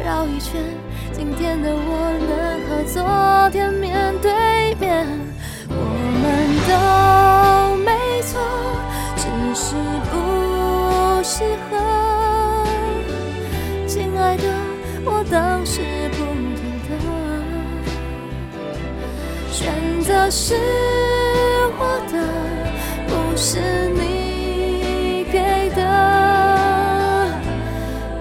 [0.04, 0.60] 绕一圈，
[1.12, 1.80] 今天的我
[2.28, 2.32] 能
[2.68, 2.98] 和昨
[3.52, 5.08] 天面对面，
[20.30, 20.56] 选择是
[21.80, 22.14] 我的，
[23.08, 23.60] 不是
[23.90, 25.82] 你给的。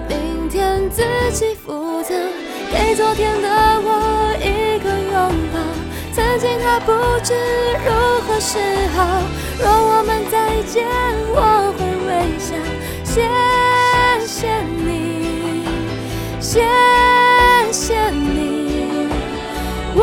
[0.07, 2.15] 明天自己负责，
[2.71, 3.47] 给昨天的
[3.83, 5.15] 我一个拥
[5.53, 5.59] 抱。
[6.13, 6.91] 曾经他不
[7.23, 7.33] 知
[7.85, 7.91] 如
[8.27, 8.57] 何是
[8.95, 9.21] 好，
[9.59, 10.87] 若我们再见，
[11.35, 12.55] 我会微笑。
[13.03, 13.21] 谢
[14.25, 15.65] 谢你，
[16.39, 16.65] 谢
[17.71, 19.09] 谢你，
[19.93, 19.99] 我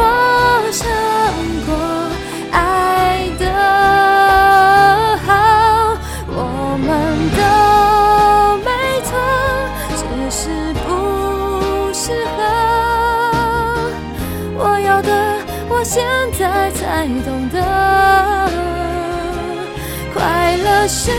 [20.88, 21.10] 是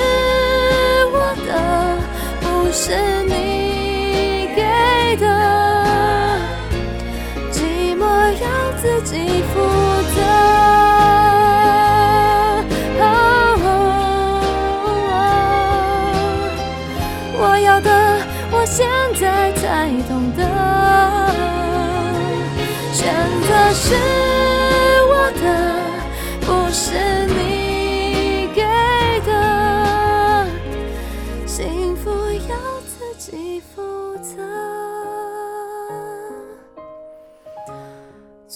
[1.11, 1.51] 我的，
[2.41, 3.48] 不是你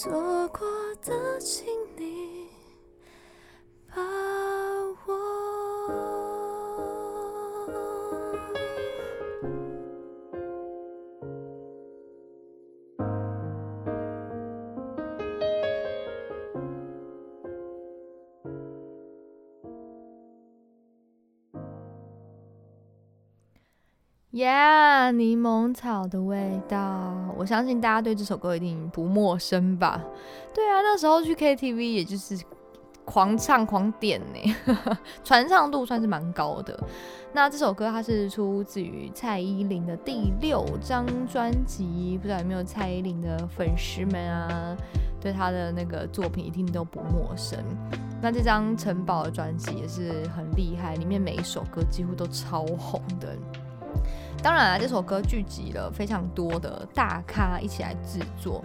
[0.03, 0.11] 错
[0.49, 0.67] 过
[1.01, 2.49] 的请你
[3.87, 4.01] 把
[5.07, 5.33] 握。
[24.33, 30.01] Yeah 柠檬草的味道，我相信大家对这首歌一定不陌生吧？
[30.53, 32.39] 对啊，那时候去 KTV 也就是
[33.05, 34.55] 狂唱狂点呢，
[35.23, 36.79] 传唱度算是蛮高的。
[37.33, 44.77] 那这首歌它是出自于蔡依林的第六张专辑，不知道有没有蔡依林的粉丝们啊？
[45.19, 47.57] 对她的那个作品一定都不陌生。
[48.21, 53.35] 那这张城堡的专辑也是很厉害，里面每一首歌几乎都超红的。
[54.43, 58.61] 当然啊，这首歌聚集了非常多的大咖一起来制作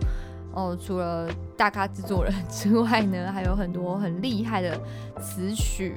[0.52, 0.76] 哦。
[0.76, 4.76] 除了大咖制作人之外呢，还有很多很厉害的
[5.20, 5.94] 词曲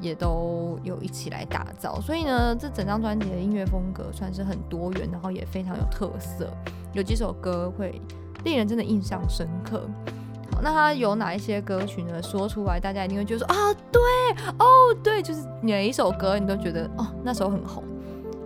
[0.00, 2.00] 也都有一起来打造。
[2.00, 6.50] 所以呢，这整张专辑的音乐风格算是很多元，然后也非常有特色。
[6.92, 8.02] 有几首歌会
[8.42, 9.88] 令人真的印象深刻。
[10.50, 12.20] 好，那它有哪一些歌曲呢？
[12.20, 14.02] 说出来大家一定会觉得说啊，对
[14.58, 14.66] 哦，
[15.04, 17.84] 对，就是每一首歌你都觉得哦，那时候很红。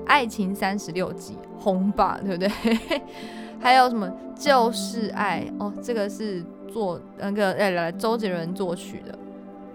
[0.08, 3.00] 爱情三十六计红吧，对不对？
[3.60, 9.16] 还有什么就是爱哦，这个是做那个哎来周杰伦作曲的。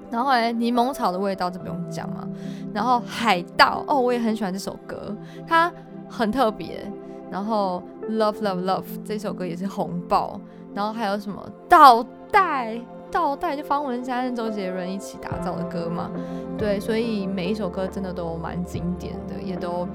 [0.10, 2.28] 然后来柠檬草的味道，这不用讲嘛。
[2.74, 5.16] 然后海盗哦，我也很喜欢这首歌，
[5.48, 5.72] 它
[6.10, 6.86] 很特别。
[7.32, 10.40] 然后 Love Love Love 这首歌也是红爆。
[10.74, 12.80] 然后还有什么倒带？
[13.12, 16.10] 倒带就方文山跟周杰伦一起打造的歌嘛。
[16.58, 19.88] 对，所以每一首歌真的都蛮经典的，也都。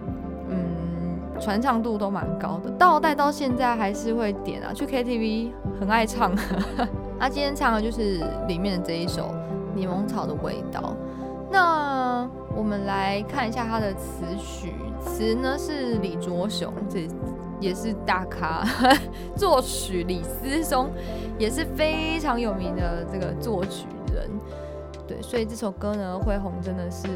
[0.48, 6.34] 嗯，传唱度都蛮高的，倒带到现在还是会点啊，去 KTV 很爱唱。
[7.18, 9.34] 那今天唱的就是里面的这一首
[9.74, 10.80] 《柠檬草的味道》。
[11.50, 17.08] 那我们来看一下它的词曲，词呢是李卓雄，这
[17.58, 18.64] 也是大咖，
[19.34, 20.90] 作曲李思松
[21.38, 24.28] 也是非常有名的这个作曲人。
[25.06, 27.08] 对，所以这首歌呢会红真的是。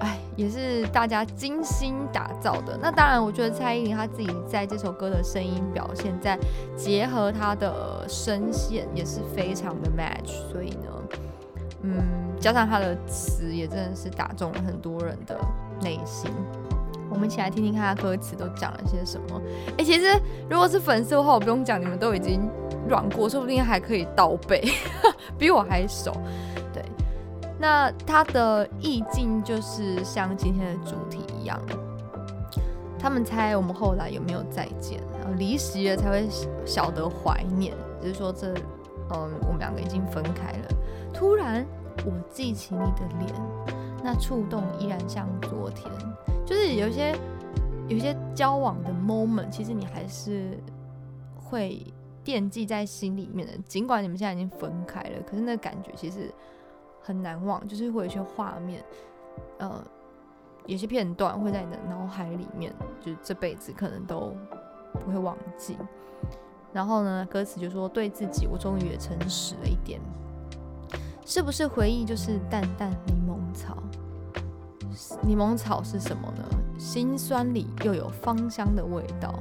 [0.00, 2.78] 哎，也是大家精心打造的。
[2.80, 6.38] 那当然，我觉得蔡依林她自己在这首歌的声音表现，在
[6.76, 10.32] 结合她的声线也是非常的 match。
[10.50, 10.90] 所以呢，
[11.82, 12.02] 嗯，
[12.40, 15.38] 加上她的词也真的是打中了很多人的
[15.80, 16.30] 内心。
[17.10, 19.40] 我们一起来听听看她歌词都讲了些什么。
[19.78, 20.20] 哎，其实
[20.50, 22.50] 如果是粉丝的话，我不用讲，你们都已经
[22.88, 24.60] 软过，说不定还可以倒背，
[25.38, 26.12] 比我还熟。
[27.64, 31.58] 那它的意境就是像今天的主题一样，
[32.98, 36.28] 他们猜我们后来有没有再见，然后离席了才会
[36.66, 38.52] 晓得怀念，就是说这，
[39.14, 40.68] 嗯，我们两个已经分开了。
[41.10, 41.66] 突然
[42.04, 43.32] 我记起你的脸，
[44.02, 45.90] 那触动依然像昨天，
[46.44, 47.16] 就是有些
[47.88, 50.58] 有些交往的 moment，其实你还是
[51.34, 51.82] 会
[52.22, 56.30] 惦记在心里面的，尽管你们现在已经分开了，可是那感觉其实。
[57.04, 58.82] 很难忘，就是会有一些画面，
[59.58, 59.80] 呃，
[60.64, 64.34] 有些片段会在你的脑海里面，就是这辈子可能都
[64.92, 65.76] 不会忘记。
[66.72, 70.00] 然后呢，歌词就说：“对自己，我终于也诚实了一点。”
[71.26, 73.76] 是不是回忆就是淡淡柠檬草？
[75.22, 76.44] 柠檬草是什么呢？
[76.78, 79.32] 心酸里又有芳香的味道，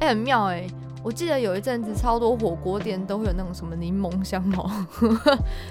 [0.00, 0.66] 哎，很妙哎。
[1.04, 4.70] 我记得有一阵子，超多火锅店都会有那种什么柠檬香茅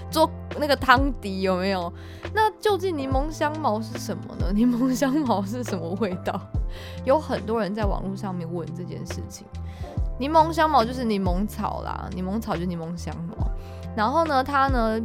[0.10, 0.30] 做
[0.60, 1.92] 那个汤底，有没有？
[2.34, 4.52] 那究竟柠檬香茅是什么呢？
[4.54, 6.40] 柠檬香茅是什么味道？
[7.06, 9.48] 有很多人在网络上面问这件事情。
[10.20, 13.48] 柠檬香茅就是柠檬草啦，柠檬草就柠檬香茅。
[13.96, 15.00] 然后呢，它呢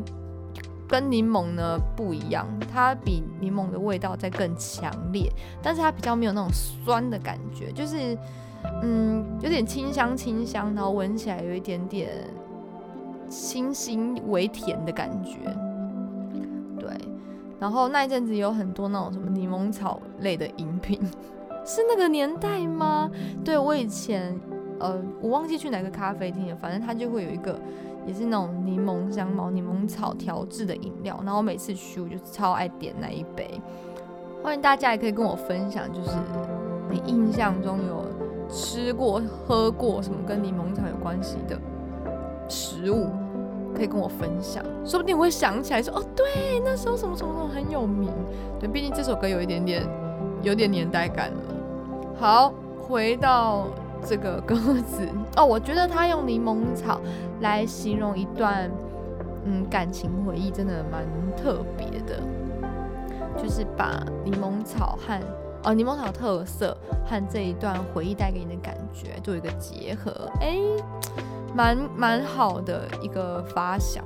[0.89, 8.19] 跟柠檬呢不一样，它比柠檬的味道再更强烈，但是它比较没有那种酸的感觉，就是。
[8.83, 12.09] 嗯，有点清香清香，然后闻起来有一点点
[13.29, 15.39] 清新微甜的感觉。
[16.79, 16.91] 对，
[17.59, 21.01] 然后那一阵子有很多那种什么柠檬草类的饮品，
[21.65, 23.11] 是那个年代吗？
[23.45, 24.39] 对我以前，
[24.79, 27.59] 呃，我忘记去哪个咖啡厅了，反正它就会有一个，
[28.07, 33.61] 也是那种柠檬香茅、柠檬草调制的饮料，然后每次去我就超爱点那一杯。
[34.43, 36.11] 欢迎大家也可以跟我分享，就是
[36.91, 38.05] 你印象中有。
[38.49, 41.59] 吃过、喝过什么跟柠檬草有关系的
[42.49, 43.09] 食物，
[43.75, 48.11] 可以跟我分享，说不定我会想起来说，哦，对，那时候什么什么什么很有名。
[48.61, 49.87] 对，毕竟这首歌有一点点，
[50.43, 51.43] 有点年代感了。
[52.19, 53.67] 好，回到
[54.05, 57.01] 这个歌词哦，我觉得他用柠檬草
[57.41, 58.71] 来形容一段
[59.45, 61.05] 嗯感情回忆，真的蛮
[61.37, 62.23] 特别的，
[63.37, 65.21] 就是把柠檬草和。
[65.67, 70.57] 哦，柠檬草特色和这一段回忆带给你的感觉做一个结合，哎，
[71.53, 74.05] 蛮蛮好的一个发想。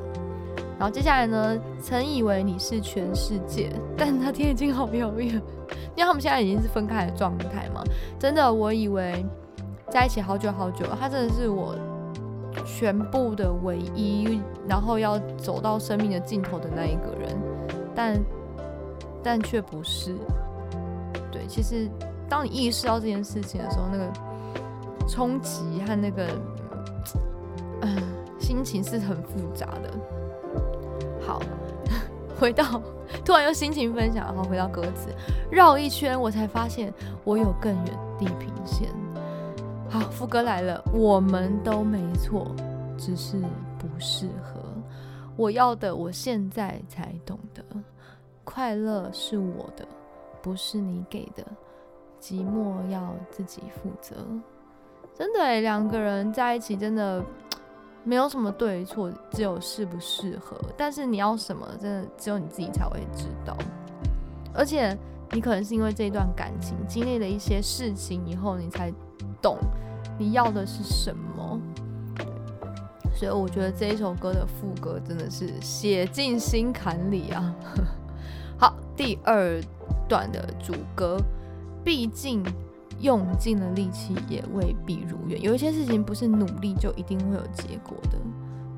[0.79, 5.41] 然后接下来呢，曾以为你是全世界，但那天已经好遥远。
[5.95, 7.85] 因为他们现在已经是分开的状态嘛，
[8.19, 9.23] 真的，我以为
[9.91, 11.77] 在一起好久好久，他真的是我
[12.65, 17.39] 全部的唯一，然后要走到生命的尽头的那一个人，
[17.95, 18.19] 但
[19.23, 20.17] 但却不是。
[21.51, 21.91] 其实
[22.29, 24.09] 当你意识到这件事情的时候，那个
[25.09, 26.29] 冲击和那个
[27.83, 28.01] 嗯
[28.39, 29.91] 心情是很复杂的。
[31.21, 31.43] 好，
[32.39, 32.81] 回到
[33.25, 35.09] 突然又心情分享，然后回到歌词，
[35.51, 36.95] 绕一圈我才发现
[37.25, 38.89] 我有更远地平线。
[39.89, 42.55] 好，副歌来了，我们都没错，
[42.97, 43.37] 只是
[43.77, 44.61] 不适合。
[45.37, 47.65] 我要的，我现在才懂得，
[48.45, 49.85] 快乐是我的。
[50.43, 51.45] 不是你给的，
[52.21, 54.17] 寂寞要自己负责。
[55.15, 57.23] 真的，两个人在一起真的
[58.05, 60.57] 没有什么对错，只有适不适合。
[60.77, 63.57] 但是你要什么，真的只有你自己才会知道。
[64.55, 64.97] 而且
[65.33, 68.93] 你可能是因为这段感情经历了一些事情以后，你才
[69.43, 69.59] 懂
[70.19, 71.61] 你要的是什么。
[73.15, 77.55] 所以我觉得这一首歌的副歌真的是写进心坎里啊。
[79.01, 79.59] 第二。
[80.07, 81.17] 段的主歌，
[81.85, 82.45] 毕竟
[82.99, 85.41] 用尽了力气也未必如愿。
[85.41, 88.19] 有一些事情不是努力就一定会有结果的，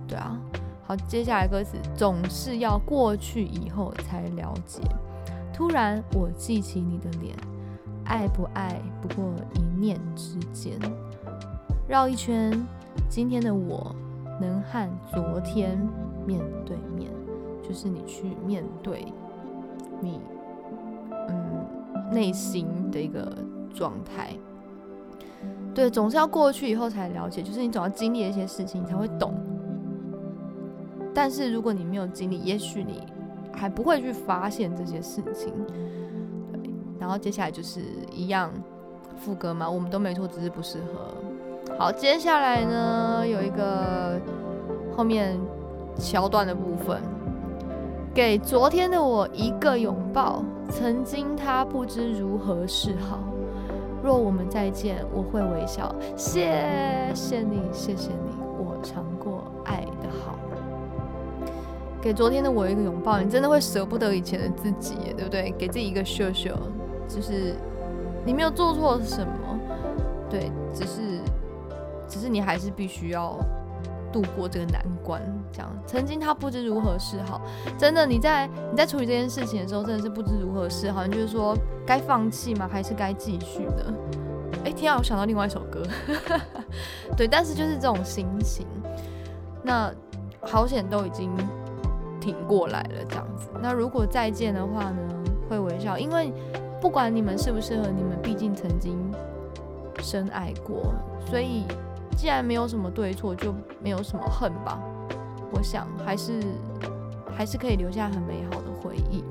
[0.06, 0.38] 对啊。
[0.86, 4.82] 好，接下来歌词总是要过去以后才了解。
[5.54, 7.34] 突然我记起你的脸，
[8.04, 10.78] 爱不爱不过一念之间。
[11.88, 12.52] 绕一圈，
[13.08, 13.96] 今天的我
[14.38, 15.78] 能和昨天
[16.26, 17.10] 面对面，
[17.66, 19.10] 就是你去面对
[20.02, 20.20] 你。
[21.28, 21.66] 嗯
[22.10, 23.32] 内心的一个
[23.74, 24.36] 状态，
[25.74, 29.32] 对，总是要过去以后才了解，就是你总要经历一些事情，你才会懂。
[31.14, 33.02] 但是如果你没有经历，也许你
[33.50, 35.54] 还不会去发现这些事情。
[37.00, 37.80] 然后接下来就是
[38.14, 38.52] 一样
[39.16, 41.14] 副歌嘛，我们都没错，只是不适合。
[41.78, 44.20] 好，接下来呢有一个
[44.94, 45.40] 后面
[45.98, 47.00] 桥段的部分，
[48.14, 53.20] 给昨天的我一个拥抱，曾经他不知如何是好。
[54.04, 55.94] 若我们再见，我会微笑。
[56.14, 60.38] 谢谢你，谢谢你，我尝过爱的好。
[62.02, 65.50] 给昨天的我一个拥抱，你真的会舍不得以前的自己，对不对？
[65.56, 66.50] 给自己一个秀秀，
[67.08, 67.54] 就是
[68.26, 69.58] 你没有做错什么，
[70.28, 71.00] 对，只是，
[72.06, 73.38] 只是你还是必须要
[74.12, 75.22] 度过这个难关。
[75.52, 77.40] 这样，曾经他不知如何是好，
[77.78, 81.56] 真的，你在你在处理这件事情的时候，真的是不知如何是好，像就是说
[81.86, 82.68] 该放弃吗？
[82.70, 83.94] 还是该继续呢？
[84.64, 85.82] 哎，天啊，我想到另外一首歌，
[87.16, 88.66] 对，但是就是这种心情，
[89.62, 89.92] 那
[90.40, 91.30] 好险都已经。
[92.22, 93.48] 挺过来了，这样子。
[93.60, 95.24] 那如果再见的话呢？
[95.50, 96.32] 会微笑，因为
[96.80, 98.96] 不管你们适不适合，你们毕竟曾经
[100.00, 100.94] 深爱过，
[101.28, 101.64] 所以
[102.16, 104.78] 既然没有什么对错，就没有什么恨吧。
[105.52, 106.40] 我想还是
[107.36, 109.24] 还是可以留下很美好的回忆。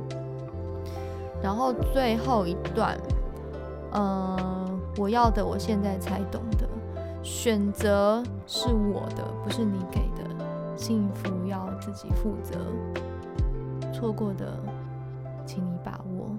[1.42, 2.98] 然后最后一段，
[3.94, 6.68] 嗯，我要的，我现在才懂得，
[7.24, 10.30] 选择是我的，不是你给的。
[10.78, 12.58] 幸福要自己负责，
[13.94, 14.60] 错过的，
[15.46, 16.30] 请你把握。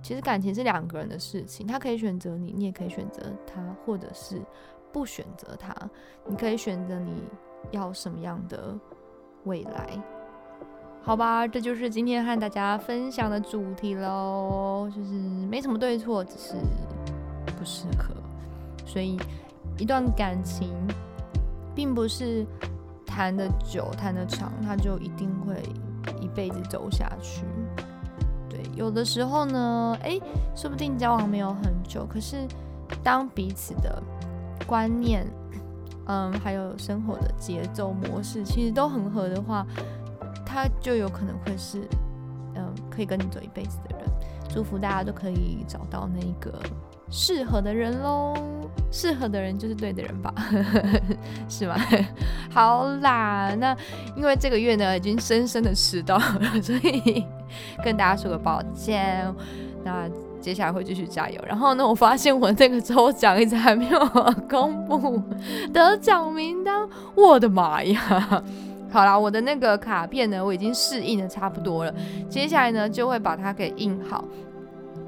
[0.00, 4.40] 其实感情是两个人的事情，他可以选择你，你也可以选择他，或者是
[4.94, 5.74] 不选择他。
[6.24, 7.24] 你可以选择你
[7.72, 8.74] 要什么样的
[9.42, 10.02] 未来，
[11.02, 11.46] 好吧？
[11.46, 15.10] 这就是今天和大家分享的主题喽，就是
[15.50, 16.54] 没什么对错，只是
[17.58, 18.14] 不适合。
[18.86, 19.18] 所以，
[19.76, 20.72] 一段感情
[21.74, 22.46] 并不是。
[23.06, 25.62] 谈的久，谈的长，他就一定会
[26.20, 27.44] 一辈子走下去。
[28.50, 30.18] 对，有的时候呢，哎，
[30.56, 32.44] 说不定交往没有很久，可是
[33.04, 34.02] 当彼此的
[34.66, 35.26] 观念，
[36.06, 39.66] 嗯，还有生活的节奏模式，其实都很合的话，
[40.44, 41.86] 他就有可能会是，
[42.54, 44.08] 嗯，可以跟你走一辈子的人。
[44.48, 46.58] 祝福大家都可以找到那个。
[47.10, 48.34] 适合的人喽，
[48.90, 50.34] 适合的人就是对的人吧，
[51.48, 51.76] 是吗？
[52.50, 53.76] 好啦，那
[54.16, 57.24] 因为这个月呢已经深深的迟到了， 所以
[57.84, 59.32] 跟大家说个抱歉。
[59.84, 60.08] 那
[60.44, 61.40] 接下来会继续加油。
[61.46, 63.98] 然后呢，我发现我那个抽奖一直还没有
[64.48, 65.22] 公布
[65.72, 67.98] 得奖名单，我的妈呀！
[68.92, 71.94] 好啦，我的那个卡片呢，我已经适应的差不多了，
[72.28, 74.22] 接下来呢就会把它给印好，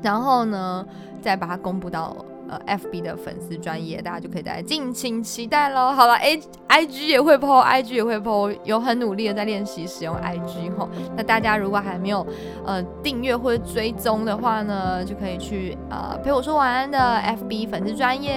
[0.02, 0.86] 然后呢。
[1.22, 2.14] 再把它公布到
[2.48, 5.92] 呃 FB 的粉丝专业，大家就可以再敬请期待喽。
[5.92, 10.88] 好了，A IG 也会 PO，IG 也会 PO，有很努力的在练习使用 IG 吼。
[11.16, 12.26] 那大家如果还没有
[12.64, 18.32] 呃订阅或者追踪的话呢，就可以去呃陪我说晚安的 FB 粉丝专业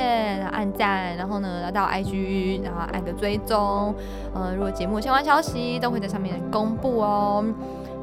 [0.52, 3.94] 按赞，然后呢到 IG，然后按个追踪。
[4.34, 7.44] 呃，如果节目相关消息都会在上面公布哦。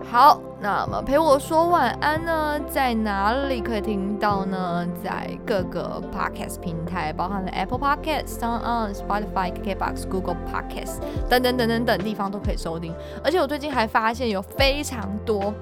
[0.08, 4.86] 好，那么陪我说晚安呢，在哪里可以听到呢？
[5.02, 12.94] 在各个 podcast 平台，包含了 Apple Podcast、Sound On、Spotify、Kbox、Google Podcast 等等等等等地方都可以收听。
[13.24, 15.52] 而且我最近还发现有非常多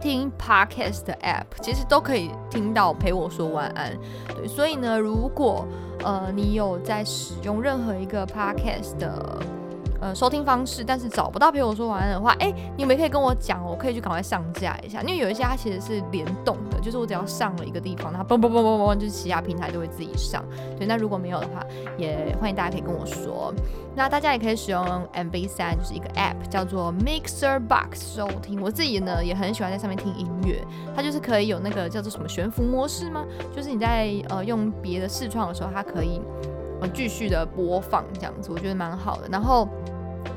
[0.00, 3.92] 听 podcast 的 app，其实都可以听到陪我说晚安。
[4.34, 5.66] 对，所以呢，如果
[6.02, 9.38] 呃你有在使用任何一个 podcast 的。
[10.00, 20.44] 呃，收听方式，但是找不到陪我说晚安的话，哎，你们可以跟我讲，我可以去赶快上架一下，因为有一些它其实是联动的，就是我只要上了一个地方，它嘣嘣嘣嘣嘣，就是其他平台都会自己上。
[20.76, 21.64] 对，那如果没有的话，
[21.96, 23.52] 也欢迎大家可以跟我说。
[23.94, 24.84] 那大家也可以使用
[25.14, 28.60] MB 三，就是一个 App 叫做 Mixer Box 收听。
[28.60, 30.62] 我自己呢也很喜欢在上面听音乐，
[30.94, 33.24] 它就是可以有那个叫做什么悬浮模式吗？
[33.54, 36.20] 就是你在呃用别的视窗的时候，它可以。
[36.80, 39.28] 呃，继续的播放这样子，我觉得蛮好的。
[39.30, 39.68] 然后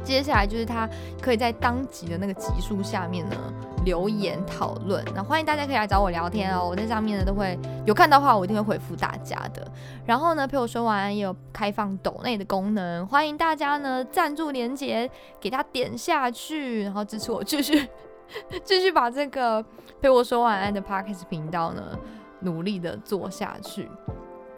[0.03, 0.87] 接下来就是他
[1.21, 3.35] 可以在当集的那个集数下面呢
[3.83, 6.67] 留言讨论，那欢迎大家可以来找我聊天哦。
[6.67, 9.65] 我在上面呢都会有看到话，我一定会回复大家的。
[10.05, 15.09] 然后呢，陪我说完也有开放抖内的功能，欢迎大家呢赞助连接
[15.39, 17.87] 给他点下去，然后支持我继续
[18.63, 19.63] 继续把这个
[20.01, 21.97] 陪我说晚安的 Parkes 频道呢
[22.41, 23.89] 努力的做下去。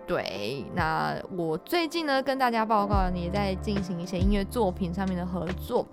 [0.07, 5.85] 对，那我最近呢跟大家报告，也在进行一些音乐作品上面的合作，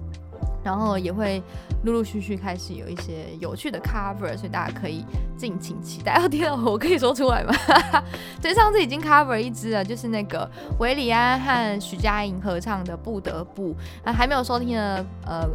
[0.65, 1.41] 然后也会
[1.85, 5.05] 陆陆续续开始有一些有趣的 cover，所以大家可以
[5.37, 6.15] 敬请期待。
[6.21, 7.55] 哦天啊，我可以说出来吗？
[8.43, 10.51] 对，上次已经 cover 一支了，就是那个
[10.81, 13.71] 韦礼安和徐佳莹合唱的《不得不》，
[14.03, 15.49] 啊，还没有收听的呃。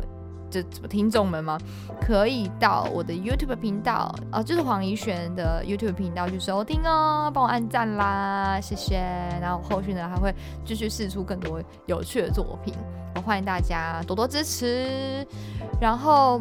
[0.62, 1.58] 这听众们吗？
[2.00, 8.98] 可以到我的 YouTube 频道哦，就是黄怡璇的 YouTube 频道去收听哦，帮我按赞啦，谢谢。
[9.42, 10.34] 然后后续呢还会
[10.64, 12.74] 继续试出更多有趣的作品，
[13.16, 15.26] 我欢迎大家多多支持。
[15.82, 16.40] 然后，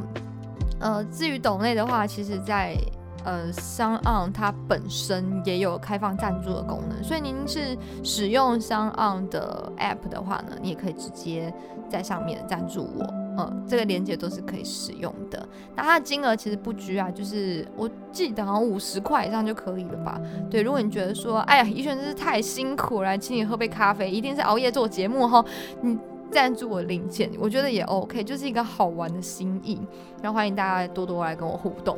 [0.78, 2.76] 呃，至于抖内的话，其实在。
[3.24, 11.54] 呃，商岸它本身也有开放赞助的功能，所以您是使用商岸的 App 的话呢，你也可以直接
[11.88, 13.04] 在上面赞助我，
[13.38, 15.48] 嗯，这个链接都是可以使用的。
[15.74, 20.20] 那它的金额其实不拘啊，就是我记得好像五十块以上就可以了吧？
[20.50, 25.44] 对，如果你觉得说，哎呀，怡璇真是太辛苦了，请你喝杯咖啡，一定是熬夜做节目哈，
[25.80, 25.98] 你。
[26.30, 29.78] 赞助我零钱，我觉得也 OK，就是一个好玩的心意。
[30.22, 31.94] 然后欢迎大家多多来跟我互动。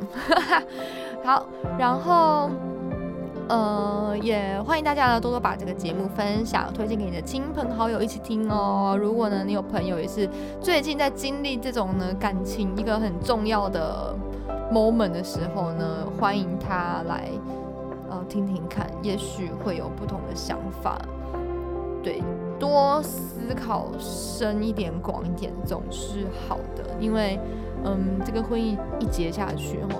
[1.23, 1.47] 好，
[1.79, 2.49] 然后
[3.47, 8.97] 呃，也欢迎大家呢多多把这个节目分享，推荐给你的亲朋好友一起听哦。
[8.99, 10.29] 如果呢你有朋友也是
[10.61, 14.15] 最近在经历这种呢感情一个很重要的
[14.71, 15.85] moment 的时候呢，
[16.19, 17.29] 欢迎他来
[18.09, 20.99] 呃听听看，也许会有不同的想法。
[22.03, 22.21] 对。
[22.57, 27.37] 多思考深一点、广一点总是好的，因为，
[27.83, 29.95] 嗯，这个婚姻一结下去，哈，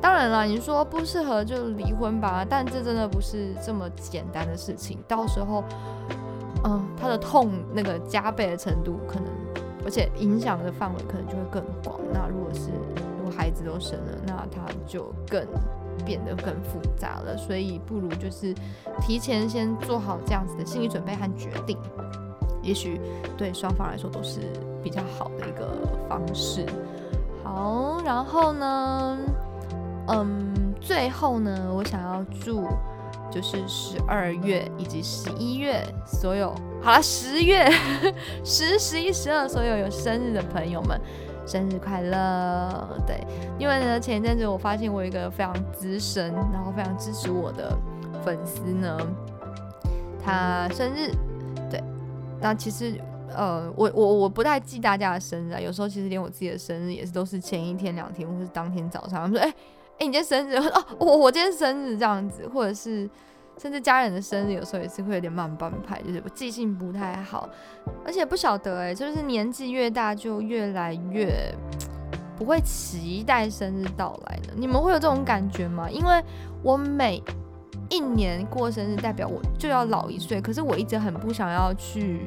[0.00, 4.98] 当然了，你说不适合就离婚吧，但这真的不是这么简单的事情。
[5.06, 5.62] 到时候，
[6.64, 9.26] 嗯，他的痛那个加倍的程度，可能，
[9.84, 12.00] 而且影响的范围可能就会更广。
[12.12, 12.70] 那如果是
[13.18, 15.46] 如果孩子都生了，那他就更。
[16.02, 18.54] 变得更复杂了，所以不如就是
[19.02, 21.76] 提前先做好这样子的心理准备和决定，
[22.62, 22.98] 也许
[23.36, 24.40] 对双方来说都是
[24.82, 25.68] 比较好的一个
[26.08, 26.64] 方式。
[27.44, 29.18] 好，然后呢，
[30.10, 32.66] 嗯，最后呢，我想要祝
[33.30, 37.70] 就是十二月以及十一月所有，好了，十月
[38.44, 41.00] 十、十一、十二所有有生日的朋友们。
[41.46, 42.88] 生日快乐！
[43.04, 43.18] 对，
[43.58, 47.76] 因为呢，前一阵子我发现我有一个非常资深，然后非常支持我的
[48.22, 48.96] 粉丝呢，
[50.24, 51.10] 他生日，
[51.68, 51.82] 对，
[52.40, 53.00] 那其实
[53.34, 59.52] 呃，我我我不太记大家的生日啊，有时候其实连我自己的生日也是都是前一天、两天，或是当天早上，他们说，哎
[60.00, 60.56] 哎，你今天生日？
[60.68, 63.08] 哦，我我今天生日这样子，或者是。
[63.58, 67.46] 甚至家人的生日有时候也是会有点慢半拍，就是我记性不太好，
[68.06, 71.54] 而且不晓得哎，就是年纪越大就越来越
[72.38, 74.54] 不会期待生日到来的。
[74.56, 75.90] 你们会有这种感觉吗？
[75.90, 76.24] 因为
[76.62, 77.22] 我每
[77.90, 82.26] 一年过生日，代表我就要老一岁，可是我一直很不想要去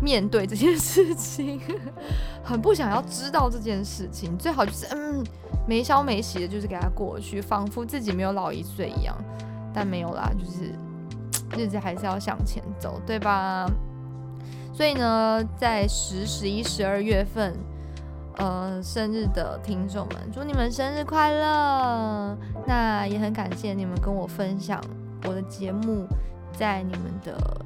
[0.00, 1.60] 面对这件事情，
[2.44, 5.24] 很不想要知道这件事情，最好就是嗯
[5.70, 9.16] 没消没息的，就是给他过去，仿佛自己没有老一岁一样。
[9.72, 10.74] 但没有啦，就是
[11.56, 13.70] 日子还是要向前走，对吧？
[14.72, 17.54] 所以呢，在十、十一、十二月份，
[18.38, 22.36] 呃，生日的听众们，祝你们生日快乐！
[22.66, 24.82] 那也很感谢你们跟我分享
[25.24, 26.04] 我的节目，
[26.52, 27.64] 在你们的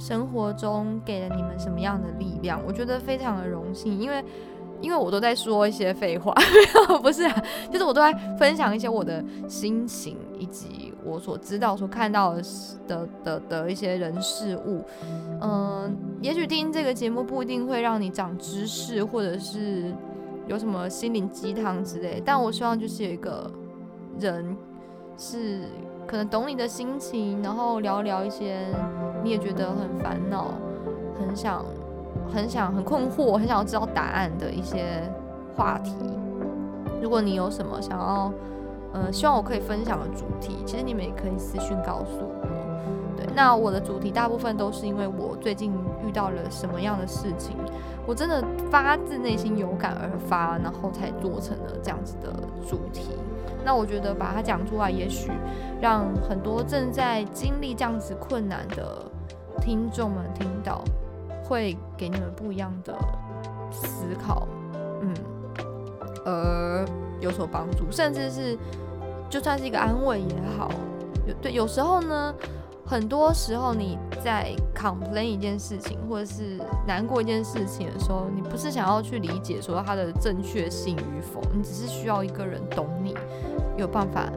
[0.00, 4.24] 生活中给了你们什么样的力量，我觉得非常的荣幸，因为。
[4.80, 6.34] 因为我都在说一些废话，
[7.02, 7.28] 不是，
[7.70, 12.42] 就是我都在分享一些我的心情，以及我所知道、所看到的
[12.86, 14.84] 的的的一些人事物。
[15.40, 19.92] 嗯，也许听这个节目不一定会让你长知识，或者是
[20.46, 23.50] 有什么心灵鸡汤之类，但我希望就是有一个
[24.18, 24.56] 人
[25.16, 25.62] 是
[26.06, 28.66] 可能懂你的心情，然后聊聊一些
[29.24, 30.54] 你也觉得很烦恼、
[31.18, 31.64] 很想。
[32.32, 35.02] 很想很困惑，很想要知道答案的一些
[35.56, 35.94] 话题。
[37.02, 38.32] 如果你有什么想要，
[38.92, 42.46] 呃，希望我可以分享的主题，其实你们也可以私信告诉我。
[43.16, 45.72] 对，那我的主题大部分都是因为我最近
[46.06, 47.56] 遇到了什么样的事情，
[48.06, 52.32] 我真的发自内心有感而发，然后才做成了这样子的
[52.66, 53.10] 主题。
[53.64, 55.30] 那我觉得把它讲出来，也许
[55.80, 59.02] 让很多正在经历这样子困难的
[59.60, 60.82] 听众们听到。
[61.46, 62.92] 会给你们不一样的
[63.70, 64.46] 思考，
[65.00, 65.14] 嗯，
[66.24, 66.84] 而
[67.20, 68.58] 有所帮助，甚至是
[69.30, 70.70] 就算是一个安慰也好。
[71.26, 72.34] 有对，有时候呢，
[72.84, 83.16] 很多时候你在 complain 一件事情，或者是难过一件事情的时候，你不是想要去理解说它的正确性与否，你只是需要一个人懂你，
[83.76, 84.28] 有办法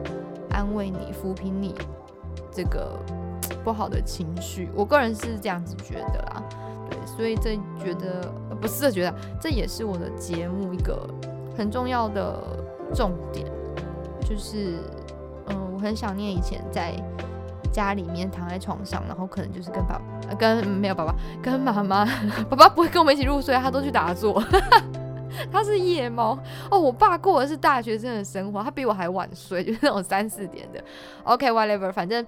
[0.50, 1.74] 安慰你、抚平你
[2.52, 2.98] 这个
[3.62, 4.68] 不好的情绪。
[4.74, 6.42] 我个人是这样子觉得啦。
[7.04, 11.08] 所以这觉得不是觉得，这也是我的节目一个
[11.56, 12.42] 很重要的
[12.94, 13.46] 重点，
[14.20, 14.76] 就是
[15.48, 16.94] 嗯，我很想念以前在
[17.72, 20.00] 家里面躺在床上，然后可能就是跟爸
[20.38, 22.04] 跟没有爸爸跟妈妈，
[22.50, 24.42] 爸爸不会跟我们一起入睡，他都去打坐，
[25.52, 26.38] 他是夜猫
[26.70, 26.78] 哦。
[26.78, 30.82] 我爸过的是大学生的生活，他比我还晚睡，就是那种三四点的。
[31.24, 32.26] OK，whatever，反正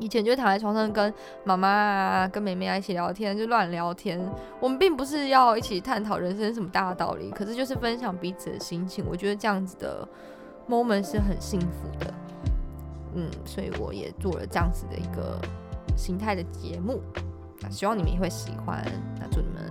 [0.00, 1.12] 以前就躺在床上跟
[1.44, 4.20] 妈妈啊、跟妹妹啊一起聊天，就乱聊天。
[4.58, 9.04] 我们并不是要一起探讨人生什么大道理，可是就是分享彼此的心情。
[9.08, 10.08] 我觉得这样子的
[10.68, 12.12] moment 是很幸福的。
[13.14, 15.38] 嗯，所以我也做了这样子的一个
[15.96, 17.00] 形态的节目，
[17.60, 18.84] 那希望你们也会喜欢。
[19.20, 19.62] 那祝你们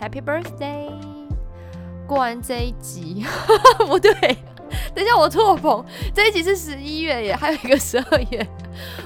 [0.00, 1.13] Happy Birthday！
[2.06, 3.24] 过完这一集，
[3.86, 4.12] 不对，
[4.94, 5.84] 等一下我错棚，
[6.14, 8.46] 这一集是十一月耶，还有一个十二月。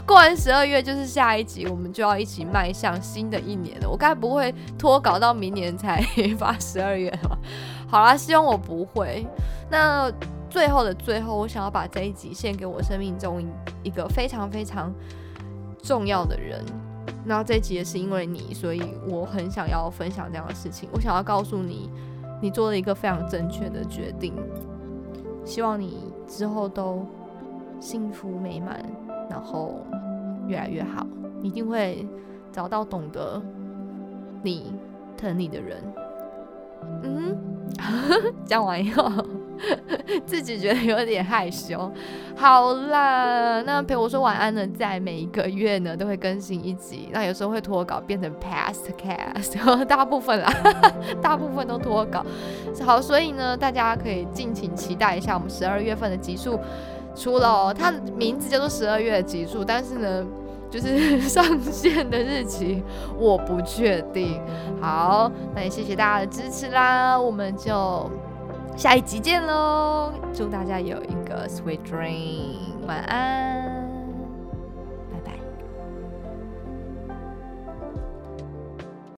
[0.06, 3.88] 过完十二月就是下一集，我们就要一起迈向新的一年了。
[3.88, 6.02] 我该不会拖稿到明年才
[6.38, 7.38] 发十二月吧？
[7.88, 9.26] 好啦，希望我不会。
[9.70, 10.12] 那。
[10.50, 13.46] 最后的最后，我想要把这一集献给我生命中
[13.82, 14.90] 一个非常非常
[15.82, 16.64] 重要的人。
[17.26, 20.88] 然后这一集也是因为你，所以我很想要分享这样的事情。
[20.90, 21.90] 我想要告诉你，
[22.40, 24.34] 你做了一个非常正确的决定。
[25.44, 27.06] 希望你之后都
[27.80, 28.84] 幸福美满，
[29.30, 29.80] 然后
[30.46, 31.06] 越来越好。
[31.42, 32.06] 一定会
[32.50, 33.40] 找到懂得
[34.42, 34.72] 你、
[35.16, 35.82] 疼你的人。
[37.02, 37.36] 嗯，
[38.44, 39.10] 讲完以后。
[40.24, 41.90] 自己觉得有点害羞。
[42.36, 47.08] 好啦，那陪我说晚安呢，在每一个月呢都会更新一集。
[47.12, 50.52] 那有时候会脱稿变成 past cast， 大部分啦，
[51.20, 52.24] 大部分都脱稿。
[52.84, 56.58] 好，所以呢，大家可以尽情期待一下我们十二月份的集数
[57.16, 57.74] 出了。
[57.74, 60.24] 它名字叫做十二月的集数，但是呢，
[60.70, 62.80] 就是 上线的日期
[63.18, 64.40] 我不确定。
[64.80, 68.08] 好，那也谢谢大家的支持啦，我们就。
[68.78, 70.12] 下一集见喽！
[70.32, 73.77] 祝大家有一个 sweet dream，晚安。